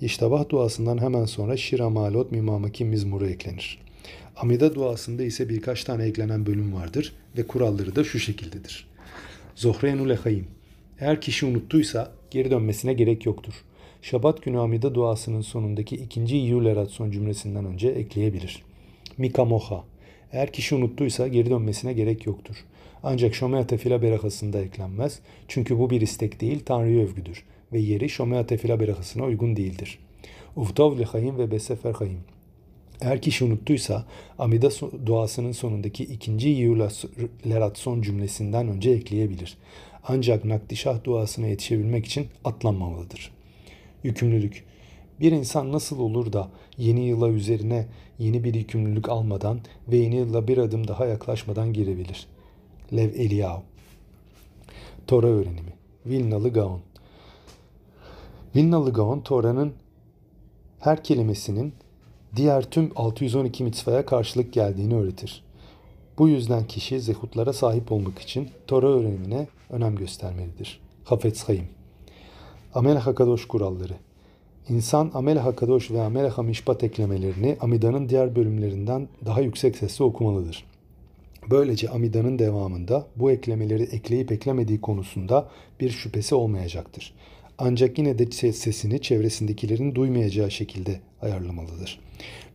İştabah 0.00 0.48
duasından 0.48 0.98
hemen 0.98 1.24
sonra 1.24 1.56
Şira 1.56 1.90
Malot 1.90 2.32
Mimamakim 2.32 2.88
Mizmur'u 2.88 3.26
eklenir. 3.26 3.87
Amida 4.40 4.74
duasında 4.74 5.22
ise 5.22 5.48
birkaç 5.48 5.84
tane 5.84 6.04
eklenen 6.04 6.46
bölüm 6.46 6.74
vardır 6.74 7.12
ve 7.38 7.46
kuralları 7.46 7.96
da 7.96 8.04
şu 8.04 8.18
şekildedir. 8.18 8.86
Zohrenu 9.54 10.08
lehayim. 10.08 10.46
Eğer 11.00 11.20
kişi 11.20 11.46
unuttuysa 11.46 12.12
geri 12.30 12.50
dönmesine 12.50 12.92
gerek 12.92 13.26
yoktur. 13.26 13.54
Şabat 14.02 14.42
günü 14.42 14.58
Amida 14.58 14.94
duasının 14.94 15.40
sonundaki 15.40 15.96
ikinci 15.96 16.36
Yulerat 16.36 16.90
son 16.90 17.10
cümlesinden 17.10 17.64
önce 17.64 17.88
ekleyebilir. 17.88 18.62
Mikamoha. 19.18 19.84
Eğer 20.32 20.52
kişi 20.52 20.74
unuttuysa 20.74 21.28
geri 21.28 21.50
dönmesine 21.50 21.92
gerek 21.92 22.26
yoktur. 22.26 22.56
Ancak 23.02 23.34
Şomea 23.34 23.66
Tefila 23.66 24.02
berakasında 24.02 24.60
eklenmez. 24.60 25.18
Çünkü 25.48 25.78
bu 25.78 25.90
bir 25.90 26.00
istek 26.00 26.40
değil, 26.40 26.60
Tanrı'ya 26.66 27.04
övgüdür. 27.04 27.44
Ve 27.72 27.78
yeri 27.78 28.08
Şomea 28.08 28.46
Tefila 28.46 28.80
berakasına 28.80 29.24
uygun 29.24 29.56
değildir. 29.56 29.98
Uftov 30.56 30.98
lehayim 30.98 31.38
ve 31.38 31.50
besefer 31.50 31.92
hayim. 31.92 32.20
Eğer 33.00 33.22
kişi 33.22 33.44
unuttuysa 33.44 34.04
Amida 34.38 34.68
duasının 35.06 35.52
sonundaki 35.52 36.04
ikinci 36.04 36.48
Yulerat 36.48 37.78
son 37.78 38.02
cümlesinden 38.02 38.68
önce 38.68 38.90
ekleyebilir. 38.90 39.58
Ancak 40.04 40.44
Nakdişah 40.44 41.04
duasına 41.04 41.46
yetişebilmek 41.46 42.06
için 42.06 42.26
atlanmamalıdır. 42.44 43.30
Yükümlülük 44.02 44.64
bir 45.20 45.32
insan 45.32 45.72
nasıl 45.72 45.98
olur 45.98 46.32
da 46.32 46.48
yeni 46.78 47.04
yıla 47.04 47.28
üzerine 47.28 47.86
yeni 48.18 48.44
bir 48.44 48.54
yükümlülük 48.54 49.08
almadan 49.08 49.60
ve 49.88 49.96
yeni 49.96 50.16
yıla 50.16 50.48
bir 50.48 50.58
adım 50.58 50.88
daha 50.88 51.06
yaklaşmadan 51.06 51.72
girebilir? 51.72 52.26
Lev 52.92 53.14
Eliyahu 53.14 53.62
Tora 55.06 55.26
öğrenimi 55.26 55.72
Vilnalı 56.06 56.52
Gaon 56.52 56.80
Vilnalı 58.56 58.92
Gaon 58.92 59.20
Tora'nın 59.20 59.72
her 60.80 61.04
kelimesinin 61.04 61.74
diğer 62.36 62.70
tüm 62.70 62.90
612 62.96 63.64
mitzvaya 63.64 64.06
karşılık 64.06 64.52
geldiğini 64.52 64.94
öğretir. 64.94 65.44
Bu 66.18 66.28
yüzden 66.28 66.66
kişi 66.66 67.00
zehutlara 67.00 67.52
sahip 67.52 67.92
olmak 67.92 68.18
için 68.18 68.48
Tora 68.66 68.86
öğrenimine 68.86 69.46
önem 69.70 69.96
göstermelidir. 69.96 70.80
Hafetz 71.04 71.44
Hayim 71.44 71.68
Amel 72.74 72.96
Hakadosh 72.96 73.44
kuralları 73.44 73.94
İnsan 74.68 75.10
Amel 75.14 75.38
Hakadosh 75.38 75.90
ve 75.90 76.02
Amel 76.02 76.28
Hamişpat 76.28 76.84
eklemelerini 76.84 77.56
Amida'nın 77.60 78.08
diğer 78.08 78.36
bölümlerinden 78.36 79.08
daha 79.26 79.40
yüksek 79.40 79.76
sesle 79.76 80.04
okumalıdır. 80.04 80.64
Böylece 81.50 81.88
Amida'nın 81.88 82.38
devamında 82.38 83.06
bu 83.16 83.30
eklemeleri 83.30 83.82
ekleyip 83.82 84.32
eklemediği 84.32 84.80
konusunda 84.80 85.48
bir 85.80 85.90
şüphesi 85.90 86.34
olmayacaktır. 86.34 87.14
Ancak 87.58 87.98
yine 87.98 88.18
de 88.18 88.52
sesini 88.52 89.00
çevresindekilerin 89.00 89.94
duymayacağı 89.94 90.50
şekilde 90.50 91.00
ayarlamalıdır. 91.22 92.00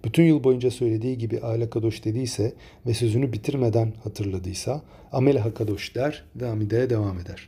Bütün 0.06 0.24
yıl 0.24 0.44
boyunca 0.44 0.72
söylediği 0.72 1.18
gibi 1.18 1.40
Ala 1.40 1.70
Kadosh 1.70 2.06
dediyse 2.06 2.54
ve 2.86 2.94
sözünü 2.94 3.34
bitirmeden 3.34 3.94
hatırladıysa 4.04 4.82
Amel 5.12 5.38
Hakadosh 5.38 5.96
der 5.96 6.24
ve 6.36 6.48
Amide'ye 6.48 6.90
devam 6.90 7.20
eder. 7.20 7.48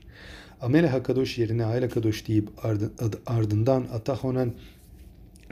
Amele 0.62 0.88
Hakadosh 0.88 1.38
yerine 1.38 1.66
Ayla 1.66 1.90
Kadosh 1.90 2.28
deyip 2.28 2.50
ardından 3.28 3.88
Atahonen 3.94 4.54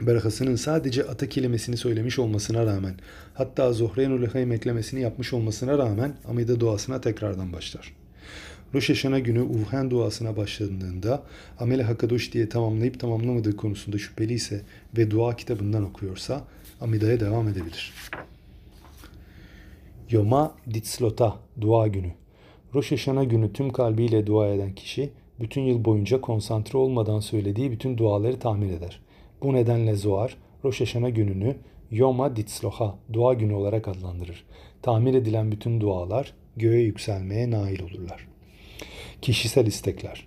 berakasının 0.00 0.56
sadece 0.56 1.02
ata 1.02 1.28
kelimesini 1.28 1.76
söylemiş 1.76 2.18
olmasına 2.18 2.66
rağmen 2.66 2.94
hatta 3.34 3.72
Zohrenul 3.72 4.22
Lehayim 4.22 4.52
eklemesini 4.52 5.00
yapmış 5.00 5.32
olmasına 5.32 5.78
rağmen 5.78 6.12
Amida 6.28 6.60
duasına 6.60 7.00
tekrardan 7.00 7.52
başlar. 7.52 8.03
Rosh 8.74 8.90
Hashanah 8.90 9.24
günü 9.24 9.42
Uhen 9.42 9.90
duasına 9.90 10.36
başladığında 10.36 11.22
Amele 11.58 11.82
Hakadosh 11.82 12.32
diye 12.32 12.48
tamamlayıp 12.48 13.00
tamamlamadığı 13.00 13.56
konusunda 13.56 13.98
şüpheli 13.98 14.32
ise 14.32 14.62
ve 14.96 15.10
dua 15.10 15.36
kitabından 15.36 15.84
okuyorsa 15.84 16.44
Amida'ya 16.80 17.20
devam 17.20 17.48
edebilir. 17.48 17.92
Yoma 20.10 20.54
Ditslota 20.74 21.36
Dua 21.60 21.86
Günü 21.86 22.12
Roş 22.74 22.92
Hashanah 22.92 23.30
günü 23.30 23.52
tüm 23.52 23.70
kalbiyle 23.70 24.26
dua 24.26 24.48
eden 24.48 24.74
kişi 24.74 25.10
bütün 25.40 25.62
yıl 25.62 25.84
boyunca 25.84 26.20
konsantre 26.20 26.78
olmadan 26.78 27.20
söylediği 27.20 27.70
bütün 27.70 27.98
duaları 27.98 28.38
tahmin 28.38 28.68
eder. 28.68 29.00
Bu 29.42 29.52
nedenle 29.52 29.94
Zohar, 29.94 30.36
Roş 30.64 30.80
Hashanah 30.80 31.14
gününü 31.14 31.56
Yoma 31.90 32.36
Ditzloha, 32.36 32.98
dua 33.12 33.34
günü 33.34 33.52
olarak 33.54 33.88
adlandırır. 33.88 34.44
Tahmin 34.82 35.14
edilen 35.14 35.52
bütün 35.52 35.80
dualar 35.80 36.34
göğe 36.56 36.82
yükselmeye 36.82 37.50
nail 37.50 37.82
olurlar. 37.82 38.33
Kişisel 39.24 39.66
istekler 39.66 40.26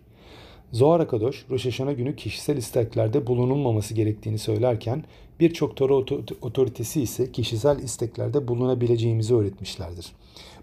Zohar 0.71 0.99
Akadosh, 0.99 1.45
Roş 1.49 1.65
Hashanah 1.65 1.97
günü 1.97 2.15
kişisel 2.15 2.57
isteklerde 2.57 3.27
bulunulmaması 3.27 3.93
gerektiğini 3.93 4.37
söylerken 4.37 5.03
Birçok 5.39 5.77
Toro 5.77 6.05
otoritesi 6.41 7.01
ise 7.01 7.31
kişisel 7.31 7.79
isteklerde 7.79 8.47
bulunabileceğimizi 8.47 9.35
öğretmişlerdir. 9.35 10.05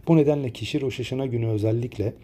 Bu 0.09 0.17
nedenle 0.17 0.50
kişi 0.50 0.81
Roş 0.81 0.99
Hashanah 0.99 1.31
günü 1.31 1.47
özellikle 1.47 2.14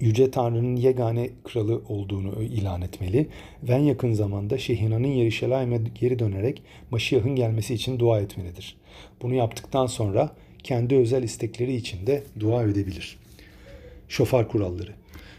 Yüce 0.00 0.30
Tanrı'nın 0.30 0.76
yegane 0.76 1.30
kralı 1.44 1.82
olduğunu 1.88 2.42
ilan 2.42 2.82
etmeli 2.82 3.28
ve 3.62 3.72
en 3.72 3.82
yakın 3.82 4.12
zamanda 4.12 4.58
Şehina'nın 4.58 5.08
Yerişalayim'e 5.08 5.80
geri 6.00 6.18
dönerek 6.18 6.62
Maşiyah'ın 6.90 7.36
gelmesi 7.36 7.74
için 7.74 7.98
dua 7.98 8.20
etmelidir. 8.20 8.76
Bunu 9.22 9.34
yaptıktan 9.34 9.86
sonra 9.86 10.30
kendi 10.62 10.96
özel 10.96 11.22
istekleri 11.22 11.76
için 11.76 12.06
de 12.06 12.22
dua 12.40 12.62
edebilir. 12.62 13.25
Şofar 14.08 14.48
kuralları. 14.48 14.94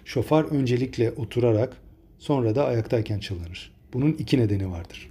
Şofar 0.06 0.44
öncelikle 0.44 1.12
oturarak 1.12 1.78
sonra 2.20 2.56
da 2.56 2.66
ayaktayken 2.66 3.20
çalınır. 3.20 3.72
Bunun 3.94 4.12
iki 4.14 4.40
nedeni 4.40 4.72
vardır. 4.72 5.10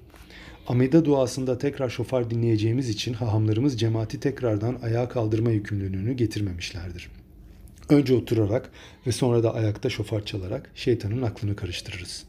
Amida 0.69 1.05
duasında 1.05 1.59
tekrar 1.59 1.89
şofar 1.89 2.31
dinleyeceğimiz 2.31 2.89
için 2.89 3.13
hahamlarımız 3.13 3.81
cemaati 3.81 4.21
tekrardan 4.21 4.79
ayağa 4.83 5.09
kaldırma 5.09 5.51
yükümlülüğünü 5.51 6.13
getirmemişlerdir. 6.13 7.11
Önce 7.89 8.15
oturarak 8.15 8.71
ve 9.07 9.13
sonra 9.13 9.43
da 9.43 9.55
ayakta 9.55 9.91
şofar 9.91 10.25
çalarak 10.25 10.71
şeytanın 10.75 11.23
aklını 11.23 11.57
karıştırırız. 11.57 12.25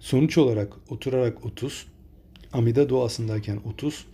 Sonuç 0.00 0.38
olarak 0.38 0.72
oturarak 0.88 1.44
30, 1.44 1.86
Amida 2.52 2.88
duasındayken 2.88 3.60
30, 3.64 4.06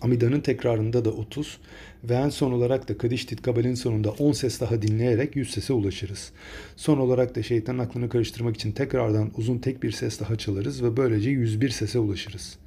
Amida'nın 0.00 0.40
tekrarında 0.40 1.04
da 1.04 1.10
30 1.10 1.58
ve 2.04 2.14
en 2.14 2.28
son 2.28 2.52
olarak 2.52 2.88
da 2.88 2.98
Kadiş 2.98 3.24
Titkabal'in 3.24 3.74
sonunda 3.74 4.10
10 4.10 4.32
ses 4.32 4.60
daha 4.60 4.82
dinleyerek 4.82 5.36
100 5.36 5.50
sese 5.50 5.72
ulaşırız. 5.72 6.32
Son 6.76 6.98
olarak 6.98 7.36
da 7.36 7.42
şeytanın 7.42 7.78
aklını 7.78 8.08
karıştırmak 8.08 8.56
için 8.56 8.72
tekrardan 8.72 9.30
uzun 9.36 9.58
tek 9.58 9.82
bir 9.82 9.92
ses 9.92 10.20
daha 10.20 10.36
çalarız 10.36 10.82
ve 10.82 10.96
böylece 10.96 11.30
101 11.30 11.68
sese 11.68 11.98
ulaşırız. 11.98 12.58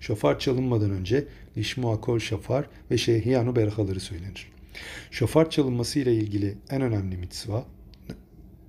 Şofar 0.00 0.38
çalınmadan 0.38 0.90
önce 0.90 1.24
Lişmuakol 1.56 2.18
Şafar 2.18 2.66
ve 2.90 2.98
Şeyhiyanu 2.98 3.56
Berhaları 3.56 4.00
söylenir. 4.00 4.52
Şofar 5.10 5.50
çalınması 5.50 5.98
ile 5.98 6.14
ilgili 6.14 6.54
en 6.70 6.82
önemli 6.82 7.16
mitzva, 7.16 7.66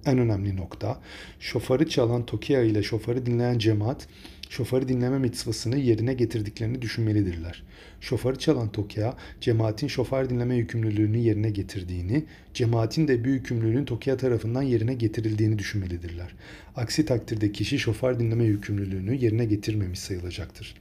en 0.05 0.17
önemli 0.17 0.55
nokta, 0.55 1.01
şofarı 1.39 1.89
çalan 1.89 2.25
Tokia 2.25 2.62
ile 2.62 2.83
şofarı 2.83 3.25
dinleyen 3.25 3.57
cemaat, 3.57 4.07
şofarı 4.50 4.88
dinleme 4.88 5.20
mitzvasını 5.20 5.77
yerine 5.77 6.13
getirdiklerini 6.13 6.82
düşünmelidirler. 6.82 7.63
Şofarı 8.01 8.39
çalan 8.39 8.72
Tokia, 8.72 9.13
cemaatin 9.42 9.88
şofar 9.88 10.30
dinleme 10.30 10.56
yükümlülüğünü 10.56 11.18
yerine 11.18 11.50
getirdiğini, 11.50 12.25
cemaatin 12.54 13.08
de 13.08 13.25
bu 13.25 13.27
yükümlülüğün 13.27 13.86
Tokia 13.86 14.18
tarafından 14.18 14.62
yerine 14.62 14.94
getirildiğini 14.94 15.60
düşünmelidirler. 15.60 16.36
Aksi 16.75 17.06
takdirde 17.06 17.51
kişi 17.51 17.80
şofar 17.80 18.20
dinleme 18.20 18.44
yükümlülüğünü 18.44 19.16
yerine 19.16 19.46
getirmemiş 19.46 20.00
sayılacaktır. 20.00 20.75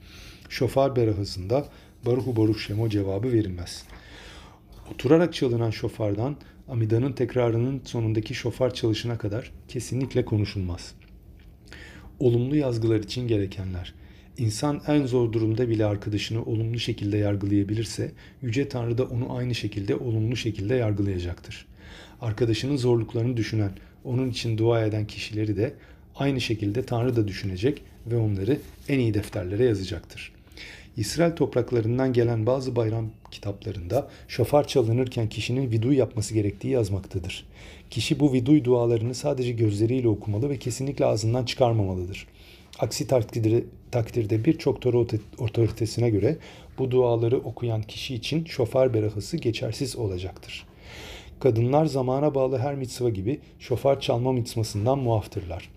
Şofar 0.49 0.95
berahısında 0.95 1.69
Baruhu 2.05 2.35
Baruch 2.35 2.59
Şemo 2.59 2.89
cevabı 2.89 3.31
verilmez. 3.31 3.83
Oturarak 4.93 5.33
çalınan 5.33 5.71
şofardan 5.71 6.37
Amida'nın 6.67 7.13
tekrarının 7.13 7.81
sonundaki 7.85 8.33
şofar 8.33 8.73
çalışına 8.73 9.17
kadar 9.17 9.51
kesinlikle 9.67 10.25
konuşulmaz. 10.25 10.93
Olumlu 12.19 12.55
yazgılar 12.55 12.99
için 12.99 13.27
gerekenler. 13.27 13.93
İnsan 14.37 14.81
en 14.87 15.05
zor 15.05 15.33
durumda 15.33 15.69
bile 15.69 15.85
arkadaşını 15.85 16.43
olumlu 16.43 16.79
şekilde 16.79 17.17
yargılayabilirse, 17.17 18.11
Yüce 18.41 18.69
Tanrı 18.69 18.97
da 18.97 19.05
onu 19.05 19.37
aynı 19.37 19.55
şekilde 19.55 19.95
olumlu 19.95 20.35
şekilde 20.35 20.75
yargılayacaktır. 20.75 21.65
Arkadaşının 22.21 22.77
zorluklarını 22.77 23.37
düşünen, 23.37 23.71
onun 24.03 24.29
için 24.29 24.57
dua 24.57 24.85
eden 24.85 25.07
kişileri 25.07 25.57
de 25.57 25.73
aynı 26.15 26.41
şekilde 26.41 26.83
Tanrı 26.83 27.15
da 27.15 27.27
düşünecek 27.27 27.81
ve 28.07 28.17
onları 28.17 28.57
en 28.89 28.99
iyi 28.99 29.13
defterlere 29.13 29.65
yazacaktır. 29.65 30.31
İsrail 30.97 31.35
topraklarından 31.35 32.13
gelen 32.13 32.45
bazı 32.45 32.75
bayram 32.75 33.09
kitaplarında 33.31 34.09
şofar 34.27 34.67
çalınırken 34.67 35.29
kişinin 35.29 35.71
viduy 35.71 35.95
yapması 35.95 36.33
gerektiği 36.33 36.69
yazmaktadır. 36.69 37.45
Kişi 37.89 38.19
bu 38.19 38.33
viduy 38.33 38.63
dualarını 38.63 39.15
sadece 39.15 39.51
gözleriyle 39.51 40.07
okumalı 40.07 40.49
ve 40.49 40.59
kesinlikle 40.59 41.05
ağzından 41.05 41.45
çıkarmamalıdır. 41.45 42.27
Aksi 42.79 43.07
takdirde, 43.07 43.63
takdirde 43.91 44.45
birçok 44.45 44.81
Tora 44.81 44.97
otoritesine 45.37 46.09
göre 46.09 46.37
bu 46.77 46.91
duaları 46.91 47.37
okuyan 47.37 47.81
kişi 47.81 48.15
için 48.15 48.45
şofar 48.45 48.93
berahası 48.93 49.37
geçersiz 49.37 49.95
olacaktır. 49.95 50.65
Kadınlar 51.39 51.85
zamana 51.85 52.35
bağlı 52.35 52.57
her 52.57 52.75
mitzva 52.75 53.09
gibi 53.09 53.39
şofar 53.59 53.99
çalma 53.99 54.31
mitzvasından 54.31 54.99
muaftırlar. 54.99 55.69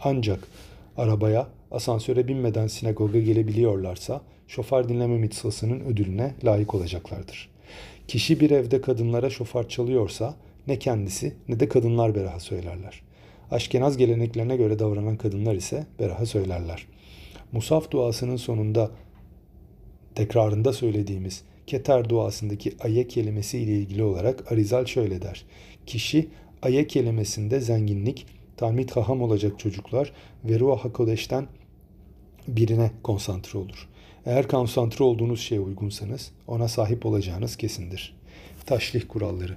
Ancak 0.00 0.48
arabaya, 0.96 1.48
asansöre 1.70 2.28
binmeden 2.28 2.66
sinagoga 2.66 3.18
gelebiliyorlarsa 3.20 4.20
şofar 4.48 4.88
dinleme 4.88 5.18
mitzvasının 5.18 5.80
ödülüne 5.80 6.34
layık 6.44 6.74
olacaklardır. 6.74 7.48
Kişi 8.08 8.40
bir 8.40 8.50
evde 8.50 8.80
kadınlara 8.80 9.30
şofar 9.30 9.68
çalıyorsa 9.68 10.34
ne 10.66 10.78
kendisi 10.78 11.34
ne 11.48 11.60
de 11.60 11.68
kadınlar 11.68 12.14
beraha 12.14 12.40
söylerler. 12.40 13.02
Aşkenaz 13.50 13.96
geleneklerine 13.96 14.56
göre 14.56 14.78
davranan 14.78 15.16
kadınlar 15.16 15.54
ise 15.54 15.86
beraha 15.98 16.26
söylerler. 16.26 16.86
Musaf 17.52 17.90
duasının 17.90 18.36
sonunda 18.36 18.90
tekrarında 20.14 20.72
söylediğimiz 20.72 21.42
Keter 21.70 22.08
duasındaki 22.08 22.72
aye 22.80 23.08
kelimesi 23.08 23.58
ile 23.58 23.72
ilgili 23.78 24.02
olarak 24.02 24.52
Arizal 24.52 24.86
şöyle 24.86 25.22
der. 25.22 25.44
Kişi 25.86 26.28
aye 26.62 26.86
kelimesinde 26.86 27.60
zenginlik, 27.60 28.26
talmid 28.56 28.90
haham 28.90 29.22
olacak 29.22 29.58
çocuklar 29.58 30.12
ve 30.44 30.60
ruah 30.60 30.84
hakodeşten 30.84 31.46
birine 32.48 32.90
konsantre 33.02 33.58
olur. 33.58 33.88
Eğer 34.26 34.48
konsantre 34.48 35.04
olduğunuz 35.04 35.40
şeye 35.40 35.60
uygunsanız 35.60 36.32
ona 36.46 36.68
sahip 36.68 37.06
olacağınız 37.06 37.56
kesindir. 37.56 38.16
Taşlih 38.66 39.02
kuralları. 39.08 39.56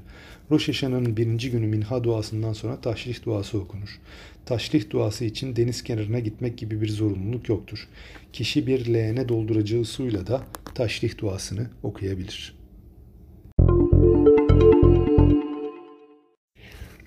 Roş 0.51 0.67
Hashanah'ın 0.67 1.17
birinci 1.17 1.51
günü 1.51 1.67
minha 1.67 2.03
duasından 2.03 2.53
sonra 2.53 2.81
taşlih 2.81 3.25
duası 3.25 3.59
okunur. 3.59 3.99
Taşlih 4.45 4.89
duası 4.89 5.25
için 5.25 5.55
deniz 5.55 5.83
kenarına 5.83 6.19
gitmek 6.19 6.57
gibi 6.57 6.81
bir 6.81 6.89
zorunluluk 6.89 7.49
yoktur. 7.49 7.87
Kişi 8.33 8.67
bir 8.67 8.93
leğene 8.93 9.29
dolduracağı 9.29 9.85
suyla 9.85 10.27
da 10.27 10.43
taşlih 10.75 11.17
duasını 11.17 11.69
okuyabilir. 11.83 12.55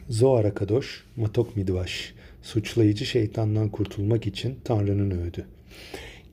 Zohar 0.08 0.54
Kadosh, 0.54 1.04
Matok 1.16 1.56
Midvaş, 1.56 2.14
suçlayıcı 2.42 3.06
şeytandan 3.06 3.68
kurtulmak 3.68 4.26
için 4.26 4.58
Tanrı'nın 4.64 5.10
öğüdü. 5.10 5.46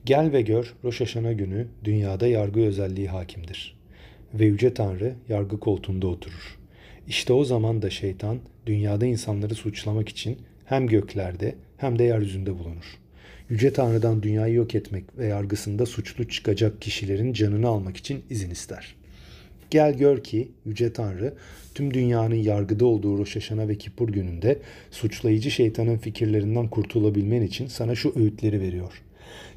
Gel 0.04 0.32
ve 0.32 0.42
gör 0.42 0.74
Roş 0.84 1.00
Hashanah 1.00 1.38
günü 1.38 1.66
dünyada 1.84 2.26
yargı 2.26 2.60
özelliği 2.60 3.08
hakimdir. 3.08 3.76
Ve 4.34 4.44
Yüce 4.44 4.74
Tanrı 4.74 5.14
yargı 5.28 5.60
koltuğunda 5.60 6.06
oturur. 6.06 6.58
İşte 7.08 7.32
o 7.32 7.44
zaman 7.44 7.82
da 7.82 7.90
şeytan 7.90 8.38
dünyada 8.66 9.06
insanları 9.06 9.54
suçlamak 9.54 10.08
için 10.08 10.38
hem 10.64 10.86
göklerde 10.86 11.54
hem 11.76 11.98
de 11.98 12.04
yeryüzünde 12.04 12.58
bulunur. 12.58 12.98
Yüce 13.50 13.72
Tanrı'dan 13.72 14.22
dünyayı 14.22 14.54
yok 14.54 14.74
etmek 14.74 15.18
ve 15.18 15.26
yargısında 15.26 15.86
suçlu 15.86 16.28
çıkacak 16.28 16.82
kişilerin 16.82 17.32
canını 17.32 17.68
almak 17.68 17.96
için 17.96 18.22
izin 18.30 18.50
ister. 18.50 18.94
Gel 19.70 19.98
gör 19.98 20.24
ki 20.24 20.48
Yüce 20.66 20.92
Tanrı 20.92 21.34
tüm 21.74 21.94
dünyanın 21.94 22.34
yargıda 22.34 22.86
olduğu 22.86 23.18
Roş 23.18 23.36
Hashanah 23.36 23.68
ve 23.68 23.78
Kipur 23.78 24.08
gününde 24.08 24.58
suçlayıcı 24.90 25.50
şeytanın 25.50 25.98
fikirlerinden 25.98 26.68
kurtulabilmen 26.68 27.42
için 27.42 27.66
sana 27.66 27.94
şu 27.94 28.12
öğütleri 28.16 28.60
veriyor. 28.60 29.02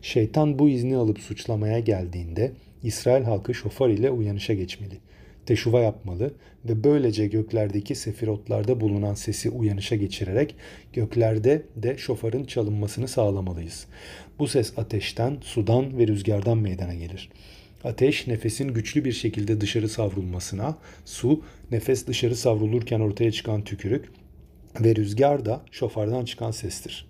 Şeytan 0.02 0.60
bu 0.60 0.70
izni 0.70 0.96
alıp 0.96 1.20
suçlamaya 1.20 1.80
geldiğinde 1.80 2.52
İsrail 2.84 3.24
halkı 3.24 3.54
şofar 3.54 3.90
ile 3.90 4.12
uyanışa 4.12 4.54
geçmeli. 4.54 4.98
Teşuva 5.46 5.82
yapmalı 5.82 6.34
ve 6.66 6.84
böylece 6.84 7.28
göklerdeki 7.28 7.96
sefirotlarda 7.96 8.82
bulunan 8.82 9.14
sesi 9.14 9.50
uyanışa 9.50 9.96
geçirerek 9.96 10.56
göklerde 10.94 11.64
de 11.76 11.98
şofarın 11.98 12.44
çalınmasını 12.44 13.08
sağlamalıyız. 13.08 13.88
Bu 14.40 14.48
ses 14.48 14.80
ateşten, 14.80 15.38
sudan 15.42 15.98
ve 15.98 16.08
rüzgardan 16.08 16.58
meydana 16.58 16.94
gelir. 16.94 17.30
Ateş 17.84 18.28
nefesin 18.28 18.68
güçlü 18.74 19.06
bir 19.06 19.12
şekilde 19.12 19.62
dışarı 19.62 19.90
savrulmasına, 19.90 20.78
su 21.06 21.44
nefes 21.72 22.08
dışarı 22.08 22.36
savrulurken 22.36 23.00
ortaya 23.00 23.32
çıkan 23.32 23.64
tükürük 23.64 24.06
ve 24.82 24.96
rüzgar 24.96 25.46
da 25.46 25.62
şofardan 25.72 26.26
çıkan 26.26 26.52
sestir. 26.52 27.08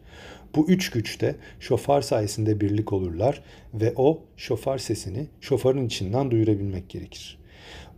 Bu 0.55 0.67
üç 0.67 0.89
güçte 0.89 1.35
şofar 1.59 2.01
sayesinde 2.01 2.61
birlik 2.61 2.93
olurlar 2.93 3.43
ve 3.73 3.93
o 3.95 4.23
şofar 4.37 4.77
sesini 4.77 5.27
şofarın 5.41 5.85
içinden 5.85 6.31
duyurabilmek 6.31 6.89
gerekir. 6.89 7.37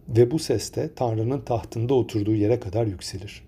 Ve 0.08 0.32
bu 0.32 0.40
ses 0.40 0.76
de 0.76 0.90
Tanrı'nın 0.96 1.42
tahtında 1.42 1.94
oturduğu 1.94 2.36
yere 2.36 2.60
kadar 2.60 2.86
yükselir. 2.86 3.42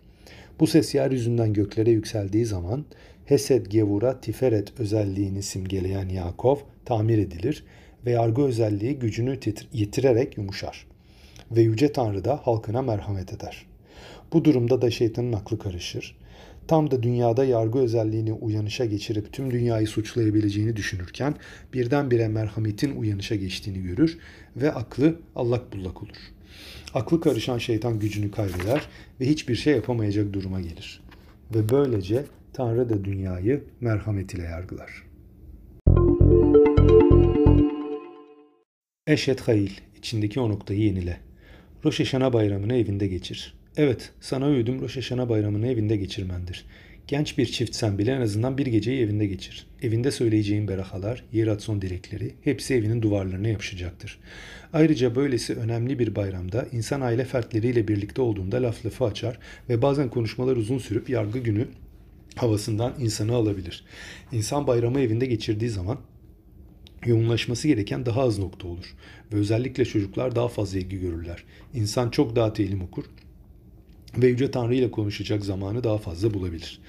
Bu 0.59 0.67
ses 0.67 0.95
yeryüzünden 0.95 1.53
göklere 1.53 1.91
yükseldiği 1.91 2.45
zaman 2.45 2.85
Hesed, 3.25 3.65
Gevura, 3.65 4.21
Tiferet 4.21 4.79
özelliğini 4.79 5.43
simgeleyen 5.43 6.09
Yakov 6.09 6.57
tamir 6.85 7.17
edilir 7.17 7.63
ve 8.05 8.11
yargı 8.11 8.41
özelliği 8.41 8.99
gücünü 8.99 9.39
yitirerek 9.73 10.37
yumuşar. 10.37 10.87
Ve 11.51 11.61
Yüce 11.61 11.91
Tanrı 11.91 12.25
da 12.25 12.39
halkına 12.43 12.81
merhamet 12.81 13.33
eder. 13.33 13.65
Bu 14.33 14.45
durumda 14.45 14.81
da 14.81 14.91
şeytanın 14.91 15.33
aklı 15.33 15.59
karışır 15.59 16.20
Tam 16.71 16.91
da 16.91 17.03
dünyada 17.03 17.45
yargı 17.45 17.79
özelliğini 17.79 18.33
uyanışa 18.33 18.85
geçirip 18.85 19.33
tüm 19.33 19.51
dünyayı 19.51 19.87
suçlayabileceğini 19.87 20.75
düşünürken 20.75 21.35
birdenbire 21.73 22.27
merhametin 22.27 22.95
uyanışa 22.95 23.35
geçtiğini 23.35 23.83
görür 23.83 24.17
ve 24.55 24.71
aklı 24.71 25.19
allak 25.35 25.73
bullak 25.73 26.03
olur. 26.03 26.17
Aklı 26.93 27.21
karışan 27.21 27.57
şeytan 27.57 27.99
gücünü 27.99 28.31
kaybeder 28.31 28.87
ve 29.19 29.29
hiçbir 29.29 29.55
şey 29.55 29.75
yapamayacak 29.75 30.33
duruma 30.33 30.61
gelir. 30.61 31.03
Ve 31.55 31.69
böylece 31.69 32.25
Tanrı 32.53 32.89
da 32.89 33.05
dünyayı 33.05 33.63
merhamet 33.81 34.33
ile 34.33 34.43
yargılar. 34.43 35.03
Eşet 39.07 39.41
Hayil, 39.41 39.71
içindeki 39.97 40.39
o 40.39 40.49
noktayı 40.49 40.79
yenile. 40.79 41.17
Roş 41.85 41.99
Hashanah 41.99 42.33
bayramını 42.33 42.75
evinde 42.75 43.07
geçir. 43.07 43.60
Evet, 43.77 44.11
sana 44.21 44.47
öğüdüm 44.47 44.81
Roş 44.81 44.97
Hashanah 44.97 45.29
bayramını 45.29 45.67
evinde 45.67 45.97
geçirmendir. 45.97 46.65
Genç 47.07 47.37
bir 47.37 47.45
çiftsen 47.45 47.97
bile 47.97 48.11
en 48.11 48.21
azından 48.21 48.57
bir 48.57 48.65
geceyi 48.65 49.01
evinde 49.01 49.27
geçir. 49.27 49.67
Evinde 49.81 50.11
söyleyeceğin 50.11 50.67
berahalar, 50.67 51.23
yeratson 51.31 51.81
dilekleri 51.81 52.35
hepsi 52.43 52.73
evinin 52.73 53.01
duvarlarına 53.01 53.47
yapışacaktır. 53.47 54.19
Ayrıca 54.73 55.15
böylesi 55.15 55.53
önemli 55.53 55.99
bir 55.99 56.15
bayramda 56.15 56.67
insan 56.71 57.01
aile 57.01 57.25
fertleriyle 57.25 57.87
birlikte 57.87 58.21
olduğunda 58.21 58.63
laf 58.63 58.85
lafı 58.85 59.05
açar 59.05 59.39
ve 59.69 59.81
bazen 59.81 60.09
konuşmalar 60.09 60.55
uzun 60.55 60.77
sürüp 60.77 61.09
yargı 61.09 61.39
günü 61.39 61.67
havasından 62.35 62.93
insanı 62.99 63.35
alabilir. 63.35 63.85
İnsan 64.31 64.67
bayramı 64.67 64.99
evinde 64.99 65.25
geçirdiği 65.25 65.69
zaman 65.69 65.97
yoğunlaşması 67.05 67.67
gereken 67.67 68.05
daha 68.05 68.21
az 68.21 68.39
nokta 68.39 68.67
olur. 68.67 68.95
Ve 69.33 69.37
özellikle 69.37 69.85
çocuklar 69.85 70.35
daha 70.35 70.47
fazla 70.47 70.79
ilgi 70.79 70.99
görürler. 70.99 71.43
İnsan 71.73 72.09
çok 72.09 72.35
daha 72.35 72.53
telim 72.53 72.81
okur 72.81 73.05
ve 74.17 74.27
Yüce 74.27 74.51
Tanrı 74.51 74.75
ile 74.75 74.91
konuşacak 74.91 75.45
zamanı 75.45 75.83
daha 75.83 75.97
fazla 75.97 76.33
bulabilir. 76.33 76.79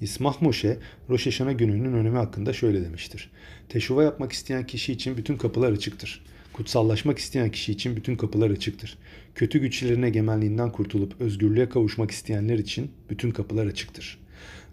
İsmah 0.00 0.42
Moşe, 0.42 0.78
Roş 1.08 1.38
gününün 1.38 1.92
önemi 1.92 2.16
hakkında 2.16 2.52
şöyle 2.52 2.84
demiştir. 2.84 3.30
Teşuva 3.68 4.02
yapmak 4.02 4.32
isteyen 4.32 4.66
kişi 4.66 4.92
için 4.92 5.16
bütün 5.16 5.36
kapılar 5.36 5.72
açıktır. 5.72 6.24
Kutsallaşmak 6.52 7.18
isteyen 7.18 7.50
kişi 7.50 7.72
için 7.72 7.96
bütün 7.96 8.16
kapılar 8.16 8.50
açıktır. 8.50 8.98
Kötü 9.34 9.58
güçlerin 9.58 10.02
egemenliğinden 10.02 10.72
kurtulup 10.72 11.20
özgürlüğe 11.20 11.68
kavuşmak 11.68 12.10
isteyenler 12.10 12.58
için 12.58 12.90
bütün 13.10 13.30
kapılar 13.30 13.66
açıktır. 13.66 14.18